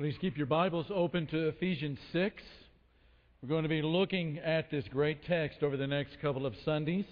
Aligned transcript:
Please 0.00 0.16
keep 0.18 0.38
your 0.38 0.46
Bibles 0.46 0.86
open 0.88 1.26
to 1.26 1.48
Ephesians 1.48 1.98
6. 2.14 2.42
We're 3.42 3.50
going 3.50 3.64
to 3.64 3.68
be 3.68 3.82
looking 3.82 4.38
at 4.38 4.70
this 4.70 4.82
great 4.88 5.26
text 5.26 5.62
over 5.62 5.76
the 5.76 5.86
next 5.86 6.18
couple 6.22 6.46
of 6.46 6.54
Sundays. 6.64 7.04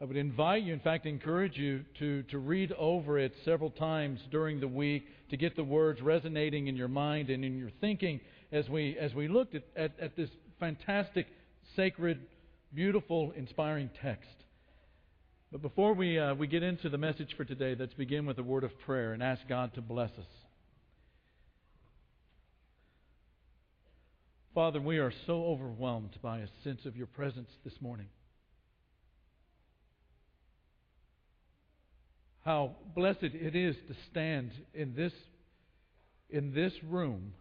I 0.00 0.04
would 0.04 0.16
invite 0.16 0.62
you, 0.62 0.72
in 0.72 0.78
fact, 0.78 1.06
encourage 1.06 1.56
you 1.56 1.84
to, 1.98 2.22
to 2.22 2.38
read 2.38 2.70
over 2.78 3.18
it 3.18 3.32
several 3.44 3.70
times 3.70 4.20
during 4.30 4.60
the 4.60 4.68
week 4.68 5.06
to 5.30 5.36
get 5.36 5.56
the 5.56 5.64
words 5.64 6.00
resonating 6.00 6.68
in 6.68 6.76
your 6.76 6.86
mind 6.86 7.30
and 7.30 7.44
in 7.44 7.58
your 7.58 7.72
thinking 7.80 8.20
as 8.52 8.68
we, 8.68 8.96
as 8.96 9.12
we 9.12 9.26
looked 9.26 9.56
at, 9.56 9.64
at, 9.74 9.90
at 10.00 10.14
this 10.14 10.30
fantastic, 10.60 11.26
sacred, 11.74 12.20
beautiful, 12.72 13.32
inspiring 13.34 13.90
text. 14.00 14.30
But 15.50 15.62
before 15.62 15.94
we, 15.94 16.16
uh, 16.16 16.36
we 16.36 16.46
get 16.46 16.62
into 16.62 16.90
the 16.90 16.98
message 16.98 17.34
for 17.36 17.44
today, 17.44 17.74
let's 17.76 17.94
begin 17.94 18.24
with 18.24 18.38
a 18.38 18.44
word 18.44 18.62
of 18.62 18.70
prayer 18.86 19.14
and 19.14 19.20
ask 19.20 19.42
God 19.48 19.74
to 19.74 19.80
bless 19.80 20.10
us. 20.12 20.47
Father, 24.58 24.80
we 24.80 24.98
are 24.98 25.12
so 25.24 25.44
overwhelmed 25.44 26.18
by 26.20 26.38
a 26.38 26.48
sense 26.64 26.84
of 26.84 26.96
your 26.96 27.06
presence 27.06 27.48
this 27.62 27.80
morning. 27.80 28.08
How 32.44 32.74
blessed 32.96 33.22
it 33.22 33.54
is 33.54 33.76
to 33.86 33.94
stand 34.10 34.50
in 34.74 34.96
this, 34.96 35.12
in 36.28 36.52
this 36.52 36.72
room 36.82 37.34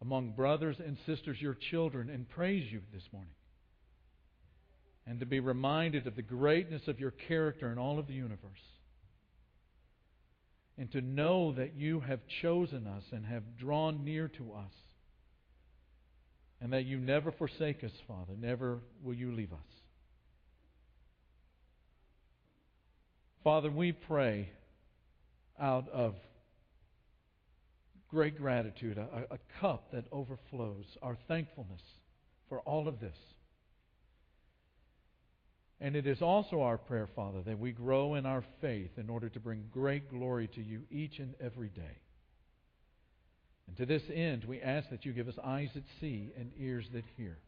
among 0.00 0.36
brothers 0.36 0.76
and 0.78 0.96
sisters, 1.04 1.38
your 1.40 1.56
children, 1.72 2.08
and 2.08 2.30
praise 2.30 2.70
you 2.70 2.82
this 2.92 3.02
morning. 3.12 3.34
And 5.08 5.18
to 5.18 5.26
be 5.26 5.40
reminded 5.40 6.06
of 6.06 6.14
the 6.14 6.22
greatness 6.22 6.82
of 6.86 7.00
your 7.00 7.10
character 7.26 7.72
in 7.72 7.78
all 7.78 7.98
of 7.98 8.06
the 8.06 8.14
universe. 8.14 8.62
And 10.78 10.92
to 10.92 11.00
know 11.00 11.54
that 11.54 11.74
you 11.74 11.98
have 11.98 12.20
chosen 12.40 12.86
us 12.86 13.02
and 13.10 13.26
have 13.26 13.56
drawn 13.58 14.04
near 14.04 14.28
to 14.28 14.52
us. 14.52 14.70
And 16.60 16.72
that 16.72 16.84
you 16.84 16.98
never 16.98 17.30
forsake 17.32 17.84
us, 17.84 17.92
Father. 18.08 18.32
Never 18.38 18.78
will 19.02 19.14
you 19.14 19.32
leave 19.32 19.52
us. 19.52 19.58
Father, 23.42 23.70
we 23.70 23.92
pray 23.92 24.48
out 25.60 25.88
of 25.90 26.14
great 28.08 28.38
gratitude, 28.38 28.96
a, 28.96 29.26
a, 29.30 29.38
cup 29.60 29.90
that 29.92 30.04
overflows, 30.12 30.86
our 31.02 31.16
thankfulness 31.28 31.82
for 32.48 32.60
all 32.60 32.88
of 32.88 33.00
this. 33.00 33.16
And 35.80 35.96
it 35.96 36.06
is 36.06 36.22
also 36.22 36.62
our 36.62 36.78
prayer, 36.78 37.08
Father, 37.14 37.42
that 37.42 37.58
we 37.58 37.72
grow 37.72 38.14
in 38.14 38.24
our 38.24 38.44
faith 38.60 38.92
in 38.96 39.10
order 39.10 39.28
to 39.28 39.40
bring 39.40 39.64
great 39.70 40.10
glory 40.10 40.48
to 40.54 40.62
you 40.62 40.82
each 40.90 41.18
and 41.18 41.34
every 41.40 41.68
day. 41.68 41.98
And 43.66 43.76
to 43.78 43.86
this 43.86 44.02
end, 44.12 44.44
we 44.44 44.60
ask 44.60 44.90
that 44.90 45.04
you 45.04 45.12
give 45.12 45.28
us 45.28 45.38
eyes 45.42 45.70
that 45.74 45.84
see 46.00 46.32
and 46.36 46.50
ears 46.58 46.86
that 46.92 47.04
hear 47.16 47.38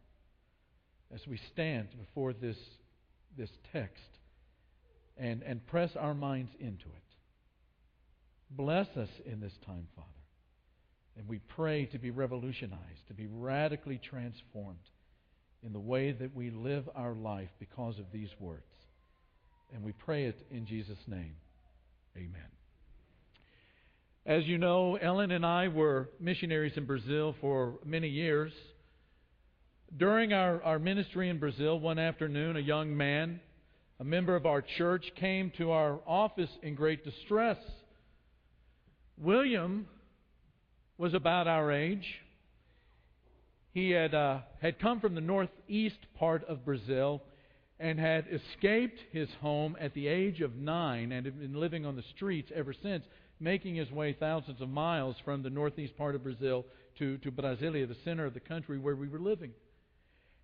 as 1.14 1.26
we 1.26 1.38
stand 1.52 1.88
before 1.98 2.32
this, 2.32 2.56
this 3.36 3.50
text 3.72 4.02
and, 5.16 5.42
and 5.42 5.66
press 5.66 5.90
our 5.96 6.14
minds 6.14 6.50
into 6.58 6.86
it. 6.86 7.02
Bless 8.50 8.88
us 8.96 9.08
in 9.24 9.40
this 9.40 9.52
time, 9.64 9.88
Father. 9.94 10.08
And 11.16 11.28
we 11.28 11.38
pray 11.38 11.86
to 11.86 11.98
be 11.98 12.10
revolutionized, 12.10 13.06
to 13.08 13.14
be 13.14 13.26
radically 13.26 13.98
transformed 13.98 14.78
in 15.62 15.72
the 15.72 15.80
way 15.80 16.12
that 16.12 16.34
we 16.34 16.50
live 16.50 16.88
our 16.94 17.14
life 17.14 17.48
because 17.58 17.98
of 17.98 18.06
these 18.12 18.28
words. 18.38 18.62
And 19.72 19.82
we 19.82 19.92
pray 19.92 20.26
it 20.26 20.46
in 20.50 20.66
Jesus' 20.66 20.98
name. 21.08 21.36
Amen. 22.16 22.65
As 24.26 24.44
you 24.44 24.58
know, 24.58 24.96
Ellen 24.96 25.30
and 25.30 25.46
I 25.46 25.68
were 25.68 26.10
missionaries 26.18 26.72
in 26.76 26.84
Brazil 26.84 27.36
for 27.40 27.78
many 27.84 28.08
years. 28.08 28.52
During 29.96 30.32
our, 30.32 30.60
our 30.64 30.80
ministry 30.80 31.30
in 31.30 31.38
Brazil, 31.38 31.78
one 31.78 32.00
afternoon, 32.00 32.56
a 32.56 32.60
young 32.60 32.96
man 32.96 33.40
a 33.98 34.04
member 34.04 34.36
of 34.36 34.44
our 34.44 34.62
church 34.76 35.06
came 35.16 35.50
to 35.56 35.70
our 35.70 36.00
office 36.06 36.50
in 36.62 36.74
great 36.74 37.02
distress. 37.02 37.56
William 39.16 39.86
was 40.98 41.14
about 41.14 41.46
our 41.46 41.72
age. 41.72 42.06
He 43.72 43.90
had, 43.90 44.14
uh, 44.14 44.40
had 44.60 44.78
come 44.78 45.00
from 45.00 45.14
the 45.14 45.20
northeast 45.22 45.98
part 46.18 46.44
of 46.44 46.64
Brazil 46.64 47.22
and 47.78 47.98
had 47.98 48.26
escaped 48.30 48.98
his 49.12 49.28
home 49.40 49.76
at 49.80 49.94
the 49.94 50.08
age 50.08 50.40
of 50.40 50.56
nine 50.56 51.12
and 51.12 51.24
had 51.24 51.38
been 51.38 51.58
living 51.58 51.86
on 51.86 51.96
the 51.96 52.04
streets 52.14 52.50
ever 52.54 52.74
since, 52.82 53.04
making 53.38 53.74
his 53.74 53.90
way 53.90 54.12
thousands 54.12 54.60
of 54.60 54.68
miles 54.68 55.16
from 55.24 55.42
the 55.42 55.50
northeast 55.50 55.96
part 55.96 56.14
of 56.14 56.22
Brazil 56.22 56.64
to, 56.98 57.18
to 57.18 57.30
Brasilia, 57.30 57.86
the 57.86 57.96
center 58.04 58.24
of 58.24 58.34
the 58.34 58.40
country 58.40 58.78
where 58.78 58.96
we 58.96 59.08
were 59.08 59.18
living. 59.18 59.52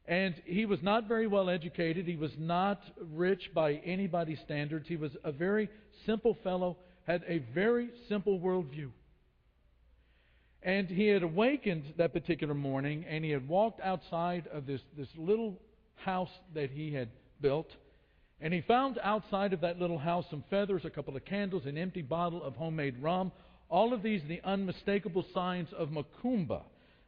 And 0.06 0.34
he 0.44 0.66
was 0.66 0.82
not 0.82 1.06
very 1.06 1.26
well 1.26 1.48
educated. 1.48 2.06
He 2.06 2.16
was 2.16 2.32
not 2.36 2.82
rich 3.12 3.50
by 3.54 3.75
anybody's 3.84 4.41
standards. 4.41 4.88
He 4.88 4.97
was 4.97 5.12
a 5.25 5.32
very 5.32 5.69
simple 6.04 6.36
fellow, 6.42 6.76
had 7.06 7.22
a 7.28 7.38
very 7.54 7.91
simple 8.08 8.38
worldview. 8.41 8.91
And 10.62 10.88
he 10.88 11.08
had 11.08 11.22
awakened 11.22 11.94
that 11.98 12.12
particular 12.12 12.54
morning 12.54 13.04
and 13.08 13.25
he 13.25 13.31
had 13.31 13.48
walked 13.48 13.81
outside 13.81 14.47
of 14.52 14.66
this, 14.66 14.81
this 14.97 15.08
little 15.16 15.60
house 15.97 16.31
that 16.54 16.70
he 16.70 16.92
had 16.92 17.08
built. 17.41 17.69
And 18.42 18.53
he 18.53 18.60
found 18.60 18.98
outside 19.04 19.53
of 19.53 19.60
that 19.60 19.78
little 19.78 19.98
house 19.98 20.26
some 20.28 20.42
feathers, 20.50 20.84
a 20.84 20.91
couple 20.91 21.16
of 21.16 21.25
candles, 21.25 21.64
an 21.64 21.78
empty 21.78 22.03
bottle 22.03 22.42
of 22.42 22.56
homemade 22.56 23.00
rum. 23.00 23.30
All 23.70 23.94
of 23.94 24.03
these 24.03 24.20
the 24.26 24.41
unmistakable 24.44 25.25
signs 25.32 25.69
of 25.78 25.91
macumba. 25.91 26.62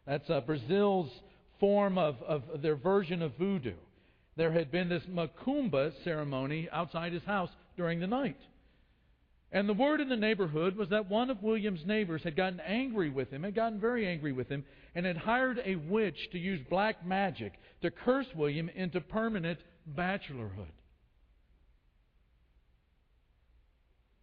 That's 0.06 0.31
uh, 0.31 0.41
Brazil's 0.43 1.11
form 1.59 1.99
of, 1.99 2.23
of 2.23 2.62
their 2.62 2.77
version 2.77 3.21
of 3.21 3.37
voodoo. 3.37 3.75
There 4.37 4.53
had 4.53 4.71
been 4.71 4.89
this 4.89 5.03
macumba 5.11 5.93
ceremony 6.05 6.69
outside 6.71 7.12
his 7.12 7.25
house 7.25 7.50
during 7.77 7.99
the 7.99 8.06
night. 8.06 8.39
And 9.50 9.69
the 9.69 9.75
word 9.75 10.00
in 10.00 10.09
the 10.09 10.17
neighborhood 10.17 10.77
was 10.77 10.89
that 10.91 11.11
one 11.11 11.31
of 11.31 11.43
William's 11.43 11.84
neighbors 11.84 12.23
had 12.23 12.37
gotten 12.37 12.61
angry 12.61 13.11
with 13.11 13.31
him, 13.31 13.43
had 13.43 13.55
gotten 13.56 13.81
very 13.81 14.06
angry 14.06 14.33
with 14.33 14.49
him, 14.49 14.65
and 14.94 15.05
had 15.05 15.17
hired 15.17 15.61
a 15.65 15.77
witch 15.77 16.28
to 16.31 16.39
use 16.39 16.61
black 16.71 17.05
magic 17.05 17.55
to 17.83 17.91
curse 17.91 18.27
William 18.37 18.69
into 18.69 19.00
permanent 19.00 19.59
bachelorhood. 19.97 20.71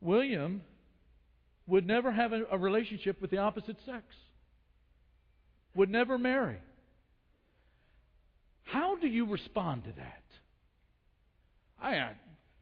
William 0.02 0.62
would 1.68 1.86
never 1.86 2.12
have 2.12 2.34
a, 2.34 2.44
a 2.52 2.58
relationship 2.58 3.22
with 3.22 3.32
the 3.32 3.38
opposite 3.38 3.78
sex, 3.86 4.04
would 5.76 5.90
never 5.90 6.18
marry. 6.18 6.58
How 8.64 8.96
do 8.96 9.08
you 9.08 9.26
respond 9.26 9.84
to 9.86 9.92
that? 9.92 10.24
I 11.82 11.98
uh, 11.98 12.10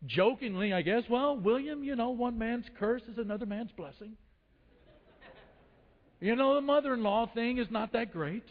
jokingly, 0.06 0.74
I 0.74 0.82
guess, 0.82 1.04
well, 1.10 1.38
William, 1.38 1.84
you 1.84 1.96
know, 1.96 2.12
one 2.12 2.38
man's 2.38 2.66
curse 2.80 3.02
is 3.12 3.18
another 3.18 3.46
man's 3.46 3.72
blessing. 3.72 4.14
You 6.22 6.36
know, 6.36 6.56
the 6.56 6.62
mother 6.62 6.94
in 6.94 7.04
law 7.04 7.30
thing 7.34 7.60
is 7.60 7.68
not 7.70 7.94
that 7.94 8.12
great. 8.12 8.44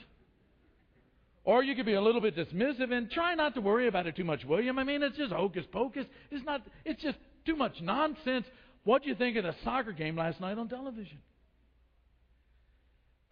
Or 1.44 1.62
you 1.62 1.74
could 1.74 1.86
be 1.86 1.94
a 1.94 2.00
little 2.00 2.20
bit 2.20 2.36
dismissive 2.36 2.92
and 2.92 3.10
try 3.10 3.34
not 3.34 3.54
to 3.54 3.60
worry 3.60 3.88
about 3.88 4.06
it 4.06 4.16
too 4.16 4.24
much, 4.24 4.44
William. 4.44 4.78
I 4.78 4.84
mean, 4.84 5.02
it's 5.02 5.16
just 5.16 5.32
hocus 5.32 5.64
pocus. 5.70 6.06
It's 6.30 6.44
not. 6.44 6.62
It's 6.84 7.02
just 7.02 7.18
too 7.46 7.56
much 7.56 7.80
nonsense. 7.80 8.46
What 8.88 9.02
do 9.02 9.10
you 9.10 9.16
think 9.16 9.36
of 9.36 9.44
the 9.44 9.54
soccer 9.64 9.92
game 9.92 10.16
last 10.16 10.40
night 10.40 10.56
on 10.56 10.66
television? 10.66 11.18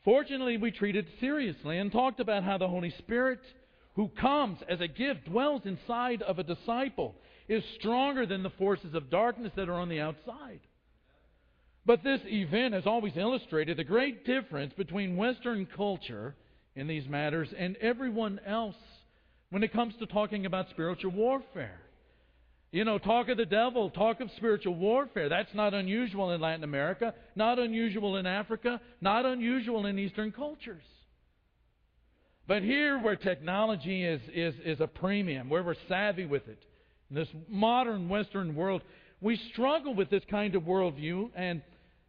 Fortunately, 0.05 0.59
we 0.59 0.71
treated 0.71 1.07
it 1.07 1.19
seriously 1.19 1.79
and 1.79 1.91
talked 1.91 2.21
about 2.21 2.45
how 2.45 2.59
the 2.59 2.69
Holy 2.69 2.91
Spirit 2.99 3.41
who 3.95 4.11
comes 4.21 4.59
as 4.69 4.83
a 4.83 4.87
gift, 4.87 5.25
dwells 5.25 5.63
inside 5.65 6.21
of 6.21 6.39
a 6.39 6.43
disciple, 6.43 7.15
is 7.49 7.65
stronger 7.79 8.27
than 8.27 8.43
the 8.43 8.51
forces 8.51 8.93
of 8.93 9.09
darkness 9.09 9.51
that 9.57 9.71
are 9.71 9.81
on 9.81 9.89
the 9.89 9.99
outside. 9.99 10.61
But 11.87 12.05
this 12.05 12.21
event 12.27 12.75
has 12.75 12.85
always 12.85 13.17
illustrated 13.17 13.79
the 13.79 13.85
great 13.85 14.27
difference 14.27 14.75
between 14.75 15.17
Western 15.17 15.65
culture 15.75 16.37
in 16.75 16.87
these 16.87 17.09
matters 17.09 17.49
and 17.57 17.77
everyone 17.77 18.41
else 18.47 18.77
when 19.49 19.63
it 19.63 19.73
comes 19.73 19.95
to 20.01 20.07
talking 20.07 20.45
about 20.45 20.69
spiritual 20.69 21.13
warfare. 21.13 21.81
You 22.77 22.85
know, 22.85 22.99
talk 22.99 23.31
of 23.31 23.39
the 23.39 23.47
devil, 23.47 23.89
talk 23.89 24.21
of 24.21 24.29
spiritual 24.37 24.75
warfare. 24.75 25.31
That's 25.31 25.55
not 25.55 25.73
unusual 25.73 26.33
in 26.33 26.43
Latin 26.43 26.63
America, 26.63 27.15
not 27.35 27.59
unusual 27.59 28.19
in 28.19 28.27
Africa, 28.27 28.83
not 29.01 29.25
unusual 29.25 29.87
in 29.87 29.99
Eastern 29.99 30.31
cultures. 30.31 30.85
But 32.47 32.61
here, 32.61 32.99
where 32.99 33.17
technology 33.17 34.05
is, 34.05 34.21
is, 34.31 34.55
is 34.63 34.81
a 34.83 34.87
premium, 34.87 35.49
where 35.49 35.63
we're 35.63 35.75
savvy 35.89 36.27
with 36.27 36.47
it, 36.49 36.63
in 37.09 37.17
this 37.17 37.29
modern 37.49 38.11
Western 38.11 38.55
world, 38.55 38.83
we 39.23 39.41
struggle 39.55 39.95
with 39.95 40.11
this 40.11 40.25
kind 40.31 40.55
of 40.55 40.65
worldview. 40.65 41.31
And 41.35 41.63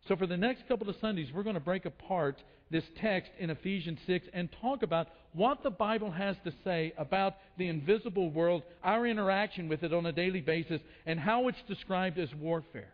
so, 0.07 0.15
for 0.15 0.27
the 0.27 0.37
next 0.37 0.67
couple 0.67 0.89
of 0.89 0.95
Sundays, 1.01 1.29
we're 1.33 1.43
going 1.43 1.55
to 1.55 1.59
break 1.59 1.85
apart 1.85 2.41
this 2.71 2.83
text 3.01 3.31
in 3.39 3.49
Ephesians 3.49 3.99
6 4.07 4.27
and 4.33 4.49
talk 4.61 4.83
about 4.83 5.07
what 5.33 5.63
the 5.63 5.69
Bible 5.69 6.11
has 6.11 6.35
to 6.43 6.53
say 6.63 6.93
about 6.97 7.35
the 7.57 7.67
invisible 7.67 8.29
world, 8.29 8.63
our 8.83 9.05
interaction 9.05 9.67
with 9.67 9.83
it 9.83 9.93
on 9.93 10.05
a 10.05 10.11
daily 10.11 10.41
basis, 10.41 10.81
and 11.05 11.19
how 11.19 11.47
it's 11.47 11.57
described 11.67 12.17
as 12.19 12.33
warfare. 12.35 12.91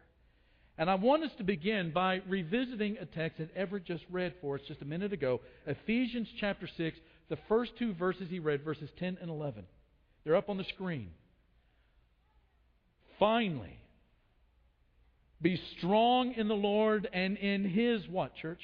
And 0.78 0.90
I 0.90 0.96
want 0.96 1.24
us 1.24 1.32
to 1.38 1.44
begin 1.44 1.92
by 1.92 2.22
revisiting 2.28 2.98
a 3.00 3.06
text 3.06 3.38
that 3.38 3.56
Everett 3.56 3.86
just 3.86 4.04
read 4.10 4.34
for 4.42 4.56
us 4.56 4.62
just 4.68 4.82
a 4.82 4.86
minute 4.86 5.14
ago 5.14 5.42
Ephesians 5.68 6.28
chapter 6.40 6.68
6, 6.78 6.98
the 7.30 7.38
first 7.48 7.74
two 7.78 7.94
verses 7.94 8.28
he 8.30 8.40
read, 8.40 8.64
verses 8.64 8.90
10 8.98 9.20
and 9.22 9.30
11. 9.30 9.66
They're 10.24 10.36
up 10.36 10.50
on 10.50 10.58
the 10.58 10.64
screen. 10.64 11.12
Finally, 13.20 13.78
be 15.44 15.62
strong 15.78 16.34
in 16.34 16.48
the 16.48 16.56
Lord 16.56 17.08
and 17.14 17.38
in 17.38 17.66
his 17.66 18.08
what, 18.08 18.34
church? 18.36 18.62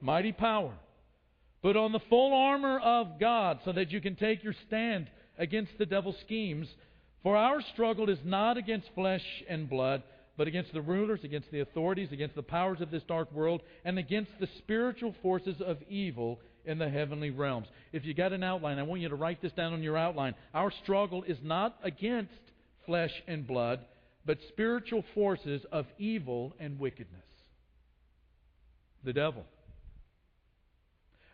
Mighty 0.00 0.32
power. 0.32 0.72
Put 1.62 1.76
on 1.76 1.92
the 1.92 2.00
full 2.08 2.32
armor 2.34 2.78
of 2.80 3.20
God 3.20 3.60
so 3.64 3.72
that 3.72 3.90
you 3.90 4.00
can 4.00 4.16
take 4.16 4.42
your 4.42 4.54
stand 4.66 5.08
against 5.38 5.72
the 5.78 5.84
devil's 5.84 6.16
schemes. 6.24 6.66
For 7.22 7.36
our 7.36 7.60
struggle 7.74 8.08
is 8.08 8.18
not 8.24 8.56
against 8.56 8.88
flesh 8.94 9.24
and 9.46 9.68
blood, 9.68 10.02
but 10.38 10.48
against 10.48 10.72
the 10.72 10.80
rulers, 10.80 11.20
against 11.22 11.50
the 11.50 11.60
authorities, 11.60 12.12
against 12.12 12.34
the 12.34 12.42
powers 12.42 12.80
of 12.80 12.90
this 12.90 13.02
dark 13.02 13.30
world, 13.30 13.60
and 13.84 13.98
against 13.98 14.30
the 14.40 14.48
spiritual 14.56 15.14
forces 15.22 15.60
of 15.60 15.76
evil 15.90 16.40
in 16.64 16.78
the 16.78 16.88
heavenly 16.88 17.28
realms. 17.28 17.66
If 17.92 18.06
you 18.06 18.14
got 18.14 18.32
an 18.32 18.42
outline, 18.42 18.78
I 18.78 18.84
want 18.84 19.02
you 19.02 19.10
to 19.10 19.16
write 19.16 19.42
this 19.42 19.52
down 19.52 19.74
on 19.74 19.82
your 19.82 19.98
outline. 19.98 20.34
Our 20.54 20.72
struggle 20.82 21.24
is 21.24 21.38
not 21.42 21.76
against 21.82 22.32
flesh 22.86 23.12
and 23.28 23.46
blood, 23.46 23.80
but 24.24 24.38
spiritual 24.48 25.04
forces 25.14 25.62
of 25.72 25.86
evil 25.98 26.54
and 26.60 26.78
wickedness. 26.78 27.24
The 29.04 29.12
devil. 29.12 29.44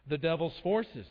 The 0.09 0.19
devil's 0.19 0.55
forces. 0.63 1.07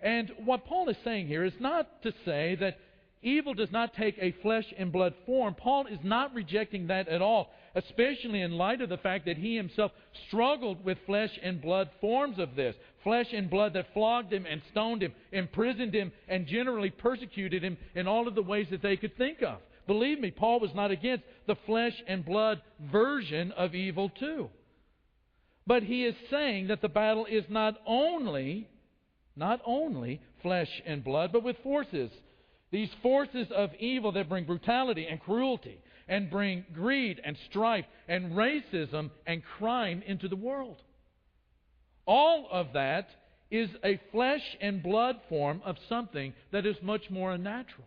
And 0.00 0.30
what 0.44 0.66
Paul 0.66 0.88
is 0.88 0.96
saying 1.02 1.26
here 1.26 1.44
is 1.44 1.54
not 1.58 2.02
to 2.02 2.12
say 2.24 2.56
that 2.60 2.78
evil 3.22 3.54
does 3.54 3.72
not 3.72 3.94
take 3.94 4.16
a 4.18 4.32
flesh 4.42 4.66
and 4.76 4.92
blood 4.92 5.14
form. 5.26 5.54
Paul 5.54 5.86
is 5.86 5.98
not 6.04 6.34
rejecting 6.34 6.86
that 6.88 7.08
at 7.08 7.22
all, 7.22 7.50
especially 7.74 8.42
in 8.42 8.52
light 8.52 8.80
of 8.80 8.90
the 8.90 8.98
fact 8.98 9.26
that 9.26 9.38
he 9.38 9.56
himself 9.56 9.90
struggled 10.28 10.84
with 10.84 10.98
flesh 11.06 11.36
and 11.42 11.60
blood 11.60 11.90
forms 12.00 12.38
of 12.38 12.54
this. 12.54 12.76
Flesh 13.02 13.28
and 13.32 13.48
blood 13.48 13.72
that 13.72 13.92
flogged 13.94 14.32
him 14.32 14.46
and 14.46 14.60
stoned 14.70 15.02
him, 15.02 15.12
imprisoned 15.32 15.94
him, 15.94 16.12
and 16.28 16.46
generally 16.46 16.90
persecuted 16.90 17.64
him 17.64 17.76
in 17.94 18.06
all 18.06 18.28
of 18.28 18.34
the 18.34 18.42
ways 18.42 18.66
that 18.70 18.82
they 18.82 18.96
could 18.96 19.16
think 19.16 19.42
of. 19.42 19.58
Believe 19.88 20.20
me, 20.20 20.30
Paul 20.30 20.60
was 20.60 20.74
not 20.74 20.90
against 20.90 21.24
the 21.46 21.56
flesh 21.66 21.94
and 22.06 22.22
blood 22.22 22.60
version 22.92 23.52
of 23.52 23.74
evil, 23.74 24.10
too. 24.10 24.50
But 25.66 25.82
he 25.82 26.04
is 26.04 26.14
saying 26.30 26.68
that 26.68 26.82
the 26.82 26.90
battle 26.90 27.24
is 27.24 27.44
not 27.48 27.78
only, 27.86 28.68
not 29.34 29.60
only 29.64 30.20
flesh 30.42 30.68
and 30.86 31.02
blood, 31.02 31.32
but 31.32 31.42
with 31.42 31.56
forces. 31.62 32.10
These 32.70 32.90
forces 33.02 33.48
of 33.50 33.70
evil 33.80 34.12
that 34.12 34.28
bring 34.28 34.44
brutality 34.44 35.06
and 35.06 35.18
cruelty 35.20 35.80
and 36.06 36.30
bring 36.30 36.66
greed 36.74 37.18
and 37.24 37.36
strife 37.48 37.86
and 38.08 38.32
racism 38.32 39.10
and 39.26 39.42
crime 39.42 40.02
into 40.06 40.28
the 40.28 40.36
world. 40.36 40.76
All 42.06 42.46
of 42.52 42.74
that 42.74 43.08
is 43.50 43.70
a 43.82 43.98
flesh 44.12 44.44
and 44.60 44.82
blood 44.82 45.16
form 45.30 45.62
of 45.64 45.76
something 45.88 46.34
that 46.52 46.66
is 46.66 46.76
much 46.82 47.08
more 47.08 47.32
unnatural. 47.32 47.86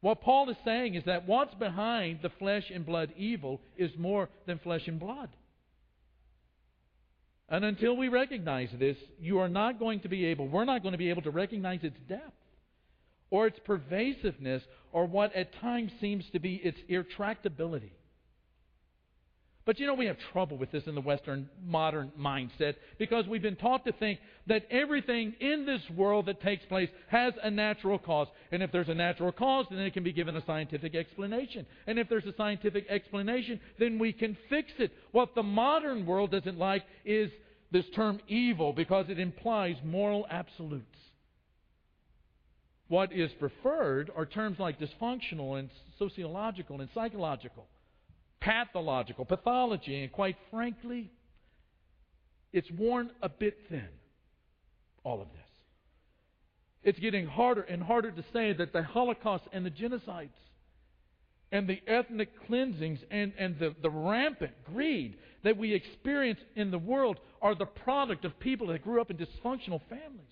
What 0.00 0.22
Paul 0.22 0.48
is 0.48 0.56
saying 0.64 0.94
is 0.94 1.04
that 1.04 1.26
what's 1.28 1.54
behind 1.54 2.20
the 2.22 2.30
flesh 2.38 2.70
and 2.74 2.86
blood 2.86 3.12
evil 3.16 3.60
is 3.76 3.90
more 3.98 4.28
than 4.46 4.58
flesh 4.58 4.86
and 4.86 4.98
blood. 4.98 5.28
And 7.50 7.64
until 7.64 7.96
we 7.96 8.08
recognize 8.08 8.68
this, 8.78 8.96
you 9.20 9.40
are 9.40 9.48
not 9.48 9.78
going 9.78 10.00
to 10.00 10.08
be 10.08 10.26
able, 10.26 10.48
we're 10.48 10.64
not 10.64 10.82
going 10.82 10.92
to 10.92 10.98
be 10.98 11.10
able 11.10 11.22
to 11.22 11.30
recognize 11.30 11.80
its 11.82 11.98
depth 12.08 12.32
or 13.28 13.46
its 13.46 13.58
pervasiveness 13.64 14.62
or 14.92 15.06
what 15.06 15.34
at 15.34 15.52
times 15.60 15.92
seems 16.00 16.24
to 16.32 16.38
be 16.38 16.54
its 16.56 16.78
irretractability. 16.88 17.92
But 19.66 19.78
you 19.78 19.86
know, 19.86 19.94
we 19.94 20.06
have 20.06 20.16
trouble 20.32 20.56
with 20.56 20.72
this 20.72 20.84
in 20.86 20.94
the 20.94 21.02
Western 21.02 21.48
modern 21.62 22.12
mindset 22.18 22.76
because 22.98 23.26
we've 23.26 23.42
been 23.42 23.56
taught 23.56 23.84
to 23.84 23.92
think 23.92 24.18
that 24.46 24.64
everything 24.70 25.34
in 25.38 25.66
this 25.66 25.82
world 25.94 26.26
that 26.26 26.40
takes 26.40 26.64
place 26.64 26.88
has 27.08 27.34
a 27.42 27.50
natural 27.50 27.98
cause. 27.98 28.28
And 28.52 28.62
if 28.62 28.72
there's 28.72 28.88
a 28.88 28.94
natural 28.94 29.32
cause, 29.32 29.66
then 29.70 29.80
it 29.80 29.92
can 29.92 30.02
be 30.02 30.12
given 30.12 30.34
a 30.34 30.44
scientific 30.46 30.94
explanation. 30.94 31.66
And 31.86 31.98
if 31.98 32.08
there's 32.08 32.24
a 32.24 32.34
scientific 32.36 32.86
explanation, 32.88 33.60
then 33.78 33.98
we 33.98 34.14
can 34.14 34.36
fix 34.48 34.72
it. 34.78 34.92
What 35.12 35.34
the 35.34 35.42
modern 35.42 36.06
world 36.06 36.30
doesn't 36.30 36.58
like 36.58 36.84
is 37.04 37.30
this 37.70 37.84
term 37.94 38.18
evil 38.28 38.72
because 38.72 39.06
it 39.10 39.18
implies 39.18 39.76
moral 39.84 40.26
absolutes. 40.30 40.86
What 42.88 43.12
is 43.12 43.30
preferred 43.38 44.10
are 44.16 44.26
terms 44.26 44.58
like 44.58 44.80
dysfunctional 44.80 45.58
and 45.58 45.68
sociological 45.98 46.80
and 46.80 46.88
psychological 46.94 47.66
pathological, 48.40 49.24
pathology, 49.24 50.02
and 50.02 50.12
quite 50.12 50.36
frankly, 50.50 51.10
it's 52.52 52.70
worn 52.70 53.10
a 53.22 53.28
bit 53.28 53.58
thin, 53.68 53.88
all 55.04 55.20
of 55.20 55.28
this. 55.28 55.40
It's 56.82 56.98
getting 56.98 57.26
harder 57.26 57.62
and 57.62 57.82
harder 57.82 58.10
to 58.10 58.24
say 58.32 58.52
that 58.54 58.72
the 58.72 58.82
Holocaust 58.82 59.44
and 59.52 59.64
the 59.64 59.70
genocides 59.70 60.30
and 61.52 61.68
the 61.68 61.80
ethnic 61.86 62.30
cleansings 62.46 63.00
and, 63.10 63.32
and 63.38 63.58
the, 63.58 63.74
the 63.82 63.90
rampant 63.90 64.52
greed 64.64 65.16
that 65.42 65.56
we 65.56 65.74
experience 65.74 66.40
in 66.56 66.70
the 66.70 66.78
world 66.78 67.18
are 67.42 67.54
the 67.54 67.66
product 67.66 68.24
of 68.24 68.38
people 68.38 68.68
that 68.68 68.82
grew 68.82 69.00
up 69.00 69.10
in 69.10 69.16
dysfunctional 69.16 69.80
families. 69.88 70.26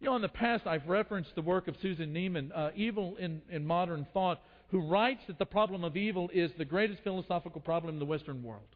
You 0.00 0.06
know, 0.06 0.16
in 0.16 0.22
the 0.22 0.28
past, 0.28 0.66
I've 0.66 0.88
referenced 0.88 1.34
the 1.36 1.42
work 1.42 1.68
of 1.68 1.76
Susan 1.80 2.12
Neiman, 2.12 2.50
uh, 2.54 2.70
Evil 2.74 3.16
in, 3.20 3.40
in 3.50 3.64
Modern 3.64 4.06
Thought, 4.12 4.40
who 4.72 4.80
writes 4.80 5.20
that 5.26 5.38
the 5.38 5.46
problem 5.46 5.84
of 5.84 5.98
evil 5.98 6.30
is 6.32 6.50
the 6.56 6.64
greatest 6.64 7.02
philosophical 7.04 7.60
problem 7.60 7.92
in 7.92 8.00
the 8.00 8.06
Western 8.06 8.42
world. 8.42 8.74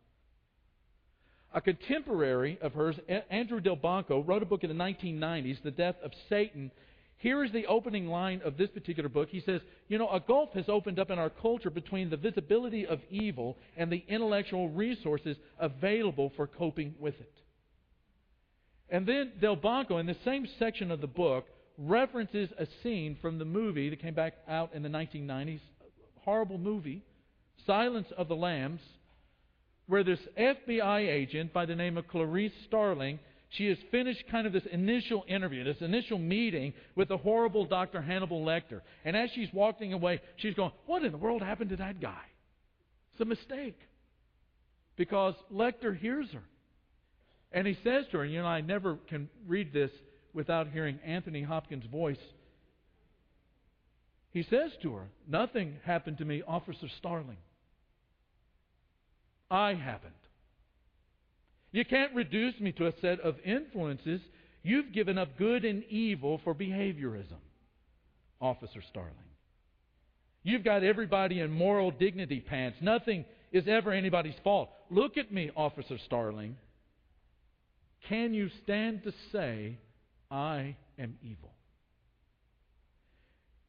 A 1.55 1.61
contemporary 1.61 2.59
of 2.61 2.75
hers, 2.75 2.97
Andrew 3.31 3.63
Delbanco, 3.63 4.23
wrote 4.25 4.43
a 4.43 4.47
book 4.47 4.63
in 4.63 4.69
the 4.69 4.85
1990s, 4.85 5.63
The 5.63 5.71
Death 5.71 5.97
of 6.05 6.13
Satan. 6.29 6.71
Here 7.17 7.43
is 7.43 7.51
the 7.51 7.65
opening 7.65 8.09
line 8.09 8.43
of 8.45 8.59
this 8.59 8.69
particular 8.69 9.09
book. 9.09 9.31
He 9.31 9.41
says, 9.41 9.63
You 9.89 9.97
know, 9.97 10.11
a 10.11 10.21
gulf 10.21 10.51
has 10.53 10.67
opened 10.69 10.99
up 10.99 11.11
in 11.11 11.19
our 11.19 11.31
culture 11.31 11.71
between 11.71 12.11
the 12.11 12.19
visibility 12.19 12.87
of 12.87 13.01
evil 13.09 13.57
and 13.75 13.91
the 13.91 14.05
intellectual 14.07 14.69
resources 14.69 15.39
available 15.59 16.31
for 16.37 16.47
coping 16.47 16.95
with 17.01 17.15
it. 17.15 17.33
And 18.91 19.07
then 19.07 19.33
Delbanco, 19.41 19.99
in 19.99 20.05
the 20.05 20.17
same 20.27 20.47
section 20.59 20.91
of 20.91 21.01
the 21.01 21.07
book, 21.07 21.47
references 21.79 22.51
a 22.59 22.67
scene 22.83 23.17
from 23.23 23.39
the 23.39 23.45
movie 23.47 23.89
that 23.89 24.03
came 24.03 24.15
back 24.15 24.35
out 24.47 24.75
in 24.75 24.83
the 24.83 24.89
1990s, 24.91 25.61
horrible 26.27 26.59
movie, 26.59 27.03
Silence 27.67 28.09
of 28.19 28.29
the 28.29 28.37
Lambs, 28.37 28.83
where 29.87 30.05
this 30.05 30.19
FBI 30.39 31.09
agent 31.09 31.55
by 31.55 31.65
the 31.65 31.75
name 31.75 31.97
of 31.97 32.07
Clarice 32.09 32.53
Starling, 32.67 33.19
she 33.51 33.67
has 33.69 33.79
finished 33.91 34.25
kind 34.31 34.47
of 34.47 34.53
this 34.53 34.67
initial 34.71 35.25
interview, 35.29 35.65
this 35.65 35.81
initial 35.81 36.19
meeting 36.19 36.75
with 36.97 37.09
the 37.09 37.17
horrible 37.17 37.65
Dr. 37.65 38.03
Hannibal 38.03 38.45
Lecter. 38.45 38.81
And 39.05 39.17
as 39.17 39.31
she's 39.35 39.49
walking 39.55 39.93
away, 39.93 40.21
she's 40.37 40.55
going, 40.55 40.73
What 40.87 41.05
in 41.05 41.13
the 41.13 41.19
world 41.19 41.41
happened 41.41 41.71
to 41.71 41.77
that 41.77 42.01
guy? 42.01 42.25
It's 43.13 43.21
a 43.21 43.25
mistake. 43.25 43.79
Because 44.97 45.35
Lecter 45.53 45.97
hears 45.97 46.29
her. 46.33 46.43
And 47.53 47.67
he 47.67 47.79
says 47.85 48.07
to 48.11 48.19
her, 48.19 48.25
and 48.25 48.33
you 48.33 48.41
know, 48.41 48.47
I 48.47 48.61
never 48.61 48.97
can 49.09 49.29
read 49.47 49.73
this 49.73 49.91
without 50.35 50.69
hearing 50.69 50.99
Anthony 51.05 51.43
Hopkins' 51.43 51.87
voice 51.87 52.19
he 54.37 54.43
says 54.43 54.71
to 54.83 54.93
her, 54.93 55.09
Nothing 55.27 55.79
happened 55.83 56.19
to 56.19 56.25
me, 56.27 56.43
Officer 56.47 56.89
Starling. 56.99 57.39
I 59.51 59.73
haven't. 59.73 60.13
You 61.73 61.87
can't 61.87 62.15
reduce 62.15 62.61
me 62.61 62.73
to 62.73 62.87
a 62.87 62.93
set 63.01 63.19
of 63.21 63.37
influences. 63.47 64.21
You've 64.63 64.93
given 64.93 65.17
up 65.17 65.39
good 65.39 65.65
and 65.65 65.85
evil 65.85 66.39
for 66.45 66.55
behaviorism, 66.55 67.41
Officer 68.39 68.83
Starling. 68.91 69.15
You've 70.43 70.65
got 70.65 70.85
everybody 70.85 71.41
in 71.41 71.51
moral 71.51 71.91
dignity 71.91 72.41
pants. 72.41 72.77
Nothing 72.83 73.25
is 73.53 73.67
ever 73.67 73.91
anybody's 73.91 74.39
fault. 74.45 74.69
Look 74.91 75.17
at 75.17 75.33
me, 75.33 75.51
Officer 75.57 75.97
Starling. 76.05 76.57
Can 78.07 78.35
you 78.35 78.51
stand 78.65 79.03
to 79.05 79.13
say, 79.33 79.79
I 80.31 80.77
am 80.99 81.17
evil? 81.23 81.53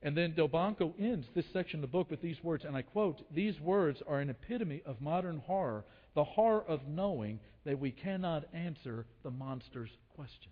And 0.02 0.16
then 0.16 0.34
Delbanco 0.34 0.94
ends 1.00 1.28
this 1.34 1.46
section 1.52 1.80
of 1.80 1.82
the 1.82 1.88
book 1.88 2.12
with 2.12 2.22
these 2.22 2.44
words, 2.44 2.66
and 2.66 2.76
I 2.76 2.84
quote 2.84 3.24
These 3.34 3.60
words 3.60 4.02
are 4.08 4.20
an 4.20 4.30
epitome 4.30 4.82
of 4.86 5.02
modern 5.02 5.40
horror, 5.40 5.86
the 6.14 6.24
horror 6.24 6.64
of 6.68 6.88
knowing 6.88 7.40
that 7.66 7.80
we 7.80 7.92
cannot 7.92 8.46
answer 8.54 9.06
the 9.24 9.32
monster's 9.32 9.90
question. 10.16 10.52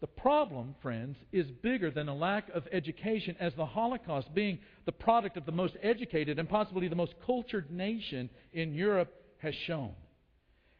The 0.00 0.06
problem, 0.06 0.76
friends, 0.80 1.16
is 1.32 1.50
bigger 1.50 1.90
than 1.90 2.08
a 2.08 2.14
lack 2.14 2.48
of 2.50 2.68
education, 2.70 3.36
as 3.40 3.52
the 3.54 3.66
Holocaust, 3.66 4.32
being 4.32 4.60
the 4.86 4.92
product 4.92 5.36
of 5.36 5.44
the 5.44 5.52
most 5.52 5.76
educated 5.82 6.38
and 6.38 6.48
possibly 6.48 6.86
the 6.88 6.94
most 6.94 7.14
cultured 7.26 7.70
nation 7.70 8.30
in 8.52 8.74
Europe, 8.74 9.12
has 9.38 9.54
shown. 9.66 9.92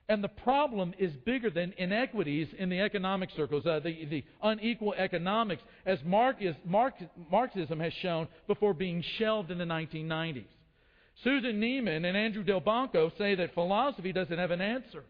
And 0.09 0.25
the 0.25 0.29
problem 0.29 0.95
is 0.99 1.13
bigger 1.27 1.51
than 1.51 1.75
inequities 1.77 2.49
in 2.59 2.71
the 2.71 2.81
economic 2.81 3.29
circles, 3.37 3.67
uh, 3.67 3.81
the, 3.81 4.07
the 4.07 4.25
unequal 4.43 4.95
economics, 4.95 5.63
as 5.85 5.99
Marxism 6.05 7.81
has 7.81 7.93
shown 8.01 8.27
before 8.47 8.73
being 8.73 9.05
shelved 9.19 9.51
in 9.51 9.59
the 9.59 9.65
1990s. 9.65 10.47
Susan 11.23 11.61
Neiman 11.61 12.07
and 12.07 12.17
Andrew 12.17 12.43
Delbanco 12.43 13.11
say 13.19 13.35
that 13.35 13.53
philosophy 13.53 14.13
doesn't 14.13 14.39
have 14.39 14.51
an 14.51 14.63
answer. 14.63 15.05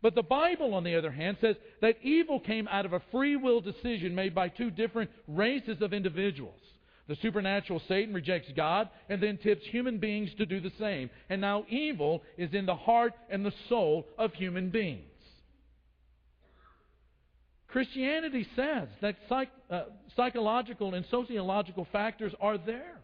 But 0.00 0.16
the 0.16 0.22
Bible, 0.22 0.74
on 0.74 0.82
the 0.82 0.96
other 0.96 1.12
hand, 1.12 1.36
says 1.40 1.54
that 1.80 1.96
evil 2.02 2.40
came 2.40 2.66
out 2.68 2.86
of 2.86 2.92
a 2.92 3.02
free 3.12 3.36
will 3.36 3.60
decision 3.60 4.16
made 4.16 4.34
by 4.34 4.48
two 4.48 4.70
different 4.70 5.10
races 5.28 5.80
of 5.80 5.92
individuals. 5.92 6.58
The 7.08 7.16
supernatural 7.20 7.82
Satan 7.88 8.14
rejects 8.14 8.50
God 8.54 8.88
and 9.08 9.22
then 9.22 9.36
tips 9.38 9.66
human 9.66 9.98
beings 9.98 10.30
to 10.38 10.46
do 10.46 10.60
the 10.60 10.72
same. 10.78 11.10
And 11.28 11.40
now 11.40 11.64
evil 11.68 12.22
is 12.38 12.54
in 12.54 12.66
the 12.66 12.76
heart 12.76 13.12
and 13.28 13.44
the 13.44 13.52
soul 13.68 14.06
of 14.18 14.32
human 14.34 14.70
beings. 14.70 15.08
Christianity 17.68 18.46
says 18.54 18.88
that 19.00 19.16
psych, 19.28 19.48
uh, 19.70 19.84
psychological 20.14 20.94
and 20.94 21.04
sociological 21.10 21.86
factors 21.90 22.32
are 22.40 22.58
there 22.58 23.01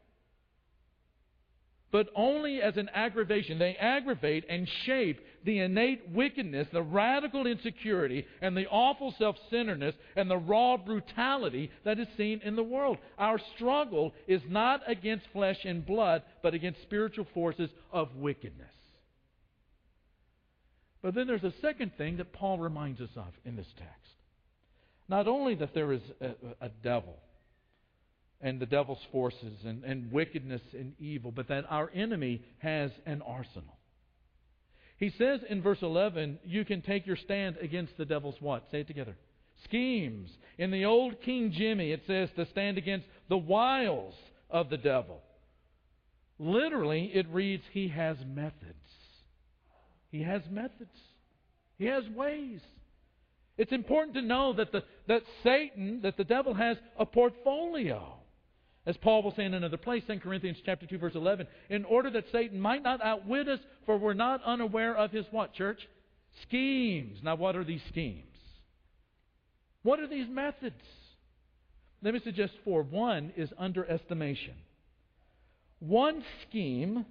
but 1.90 2.09
only 2.14 2.61
as 2.61 2.76
an 2.76 2.90
aggravation. 2.92 3.59
They 3.59 3.75
aggravate 3.76 4.45
and 4.49 4.68
shape 4.85 5.21
the 5.45 5.61
innate 5.61 6.11
wickedness, 6.11 6.68
the 6.73 6.83
radical 6.83 7.47
insecurity, 7.47 8.26
and 8.42 8.57
the 8.57 8.66
awful 8.66 9.14
self 9.18 9.37
centeredness 9.50 9.95
and 10.16 10.30
the 10.30 10.37
raw 10.37 10.76
brutality 10.76 11.71
that 11.85 11.99
is 11.99 12.09
seen 12.16 12.40
in 12.45 12.57
the 12.57 12.62
world. 12.62 12.99
Our 13.18 13.38
struggle 13.57 14.12
is 14.26 14.42
not 14.49 14.83
against 14.87 15.26
flesh 15.33 15.64
and 15.64 15.85
blood, 15.85 16.23
but 16.42 16.54
against 16.54 16.83
spiritual 16.83 17.26
forces 17.33 17.71
of 17.92 18.14
wickedness. 18.16 18.68
But 21.00 21.14
then 21.14 21.26
there's 21.26 21.45
a 21.45 21.54
second 21.62 21.92
thing 21.97 22.16
that 22.16 22.33
Paul 22.33 22.59
reminds 22.59 23.00
us 23.00 23.11
of 23.16 23.33
in 23.45 23.57
this 23.57 23.68
text. 23.78 23.95
Not 25.09 25.26
only 25.26 25.54
that 25.54 25.73
there 25.73 25.92
is 25.92 26.02
a, 26.21 26.33
a 26.61 26.68
devil, 26.83 27.16
and 28.40 28.61
the 28.61 28.66
devil's 28.66 29.04
forces 29.11 29.59
and, 29.64 29.85
and 29.85 30.12
wickedness 30.12 30.62
and 30.73 30.95
evil, 31.00 31.33
but 31.33 31.49
that 31.49 31.64
our 31.68 31.90
enemy 31.95 32.42
has 32.59 32.90
an 33.07 33.23
arsenal. 33.23 33.78
He 34.99 35.11
says 35.11 35.40
in 35.49 35.62
verse 35.62 35.83
11, 35.83 36.40
you 36.45 36.64
can 36.64 36.83
take 36.83 37.07
your 37.07 37.16
stand 37.16 37.57
against 37.61 37.97
the 37.97 38.04
devil's 38.04 38.40
what? 38.40 38.64
Say 38.71 38.80
it 38.80 38.87
together. 38.87 39.16
Schemes. 39.64 40.30
In 40.57 40.71
the 40.71 40.85
old 40.85 41.21
King 41.23 41.52
Jimmy, 41.52 41.92
it 41.92 42.02
says 42.07 42.28
to 42.37 42.47
stand 42.47 42.78
against 42.78 43.07
the 43.28 43.37
wiles 43.37 44.14
of 44.50 44.71
the 44.71 44.76
devil. 44.76 45.21
Literally, 46.38 47.11
it 47.14 47.26
reads, 47.30 47.64
He 47.73 47.88
has 47.88 48.16
methods. 48.26 48.54
He 50.11 50.23
has 50.23 50.42
methods. 50.50 50.90
He 51.76 51.87
has 51.87 52.04
ways. 52.14 52.61
It's 53.57 53.73
important 53.73 54.14
to 54.14 54.23
know 54.23 54.52
that, 54.52 54.71
the, 54.71 54.85
that 55.09 55.23
Satan, 55.42 56.00
that 56.02 56.16
the 56.16 56.25
devil 56.25 56.54
has 56.54 56.76
a 56.99 57.04
portfolio. 57.04 58.18
As 58.88 58.97
Paul 58.97 59.23
will 59.23 59.35
say 59.35 59.45
in 59.45 59.52
another 59.52 59.76
place, 59.76 60.02
2 60.07 60.18
Corinthians 60.21 60.57
chapter 60.64 60.87
2, 60.87 60.97
verse 60.97 61.14
11, 61.14 61.47
in 61.68 61.85
order 61.85 62.09
that 62.09 62.25
Satan 62.33 62.59
might 62.59 62.83
not 62.83 63.02
outwit 63.04 63.47
us, 63.47 63.61
for 63.85 63.99
we're 63.99 64.14
not 64.14 64.42
unaware 64.45 64.97
of 64.97 65.11
his 65.11 65.26
what, 65.30 65.52
church? 65.52 65.78
Schemes. 66.45 67.18
Now, 67.23 67.35
what 67.35 67.54
are 67.54 67.64
these 67.64 67.83
schemes? 67.90 68.25
What 69.83 70.00
are 70.00 70.07
these 70.07 70.26
methods? 70.30 70.80
Let 72.02 72.14
me 72.14 72.21
suggest 72.25 72.54
four. 72.64 72.83
One 72.83 73.30
is 73.37 73.50
underestimation. 73.59 74.54
One 75.80 76.25
scheme 76.49 77.04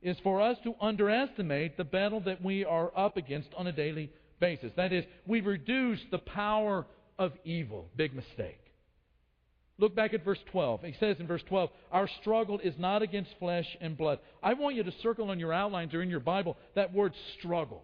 is 0.00 0.16
for 0.22 0.40
us 0.40 0.56
to 0.64 0.74
underestimate 0.80 1.76
the 1.76 1.84
battle 1.84 2.20
that 2.20 2.42
we 2.42 2.64
are 2.64 2.90
up 2.96 3.18
against 3.18 3.50
on 3.54 3.66
a 3.66 3.72
daily 3.72 4.10
basis. 4.40 4.72
That 4.76 4.94
is, 4.94 5.04
we 5.26 5.42
reduce 5.42 6.00
the 6.10 6.18
power 6.18 6.86
of 7.18 7.32
evil. 7.44 7.90
Big 7.96 8.14
mistake. 8.14 8.71
Look 9.78 9.94
back 9.96 10.14
at 10.14 10.24
verse 10.24 10.38
12. 10.50 10.82
He 10.82 10.94
says 11.00 11.16
in 11.18 11.26
verse 11.26 11.42
12, 11.48 11.70
Our 11.90 12.08
struggle 12.20 12.58
is 12.58 12.74
not 12.78 13.02
against 13.02 13.30
flesh 13.38 13.66
and 13.80 13.96
blood. 13.96 14.18
I 14.42 14.54
want 14.54 14.76
you 14.76 14.82
to 14.84 14.92
circle 15.02 15.30
on 15.30 15.38
your 15.38 15.52
outlines 15.52 15.94
or 15.94 16.02
in 16.02 16.10
your 16.10 16.20
Bible 16.20 16.56
that 16.74 16.92
word 16.92 17.14
struggle. 17.38 17.82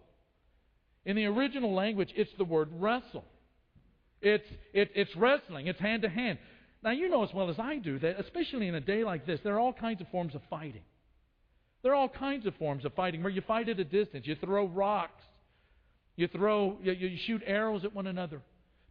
In 1.05 1.15
the 1.15 1.25
original 1.25 1.73
language, 1.73 2.09
it's 2.15 2.31
the 2.37 2.45
word 2.45 2.69
wrestle. 2.73 3.25
It's, 4.21 4.45
it, 4.73 4.91
it's 4.95 5.15
wrestling, 5.15 5.67
it's 5.67 5.79
hand 5.79 6.03
to 6.03 6.09
hand. 6.09 6.37
Now, 6.83 6.91
you 6.91 7.09
know 7.09 7.23
as 7.23 7.33
well 7.33 7.49
as 7.49 7.57
I 7.59 7.77
do 7.77 7.99
that, 7.99 8.19
especially 8.19 8.67
in 8.67 8.75
a 8.75 8.81
day 8.81 9.03
like 9.03 9.25
this, 9.25 9.39
there 9.43 9.55
are 9.55 9.59
all 9.59 9.73
kinds 9.73 10.01
of 10.01 10.07
forms 10.09 10.35
of 10.35 10.41
fighting. 10.49 10.83
There 11.81 11.93
are 11.93 11.95
all 11.95 12.09
kinds 12.09 12.45
of 12.45 12.55
forms 12.55 12.85
of 12.85 12.93
fighting 12.93 13.23
where 13.23 13.31
you 13.31 13.41
fight 13.41 13.69
at 13.69 13.79
a 13.79 13.83
distance. 13.83 14.27
You 14.27 14.35
throw 14.35 14.67
rocks, 14.67 15.23
you 16.15 16.27
throw, 16.27 16.77
you, 16.81 16.91
you 16.91 17.17
shoot 17.25 17.41
arrows 17.45 17.83
at 17.85 17.95
one 17.95 18.07
another. 18.07 18.41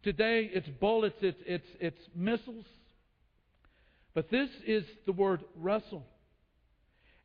Today, 0.03 0.49
it's 0.53 0.67
bullets, 0.79 1.17
it's, 1.21 1.37
it's, 1.45 1.67
it's 1.79 1.99
missiles, 2.15 2.65
but 4.19 4.29
this 4.29 4.49
is 4.67 4.83
the 5.05 5.13
word 5.13 5.45
wrestle. 5.55 6.05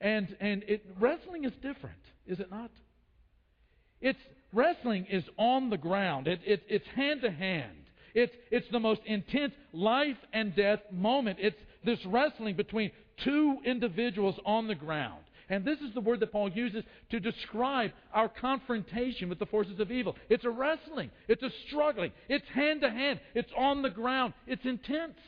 And, 0.00 0.28
and 0.38 0.62
it, 0.68 0.86
wrestling 1.00 1.44
is 1.44 1.50
different, 1.54 1.98
is 2.24 2.38
it 2.38 2.52
not? 2.52 2.70
It's, 4.00 4.20
wrestling 4.52 5.06
is 5.10 5.24
on 5.36 5.70
the 5.70 5.76
ground, 5.76 6.28
it, 6.28 6.38
it, 6.46 6.62
it's 6.68 6.86
hand 6.94 7.22
to 7.22 7.32
hand. 7.32 7.90
It's, 8.14 8.32
it's 8.52 8.68
the 8.70 8.78
most 8.78 9.00
intense 9.06 9.54
life 9.72 10.18
and 10.32 10.54
death 10.54 10.78
moment. 10.92 11.38
It's 11.40 11.58
this 11.84 11.98
wrestling 12.06 12.54
between 12.54 12.92
two 13.24 13.56
individuals 13.64 14.36
on 14.46 14.68
the 14.68 14.76
ground. 14.76 15.24
And 15.48 15.64
this 15.64 15.80
is 15.80 15.92
the 15.94 16.00
word 16.00 16.20
that 16.20 16.30
Paul 16.30 16.48
uses 16.48 16.84
to 17.10 17.18
describe 17.18 17.90
our 18.12 18.28
confrontation 18.28 19.28
with 19.28 19.40
the 19.40 19.46
forces 19.46 19.80
of 19.80 19.90
evil. 19.90 20.14
It's 20.28 20.44
a 20.44 20.50
wrestling, 20.50 21.10
it's 21.26 21.42
a 21.42 21.50
struggling, 21.66 22.12
it's 22.28 22.46
hand 22.54 22.82
to 22.82 22.90
hand, 22.90 23.18
it's 23.34 23.50
on 23.58 23.82
the 23.82 23.90
ground, 23.90 24.32
it's 24.46 24.64
intense. 24.64 25.18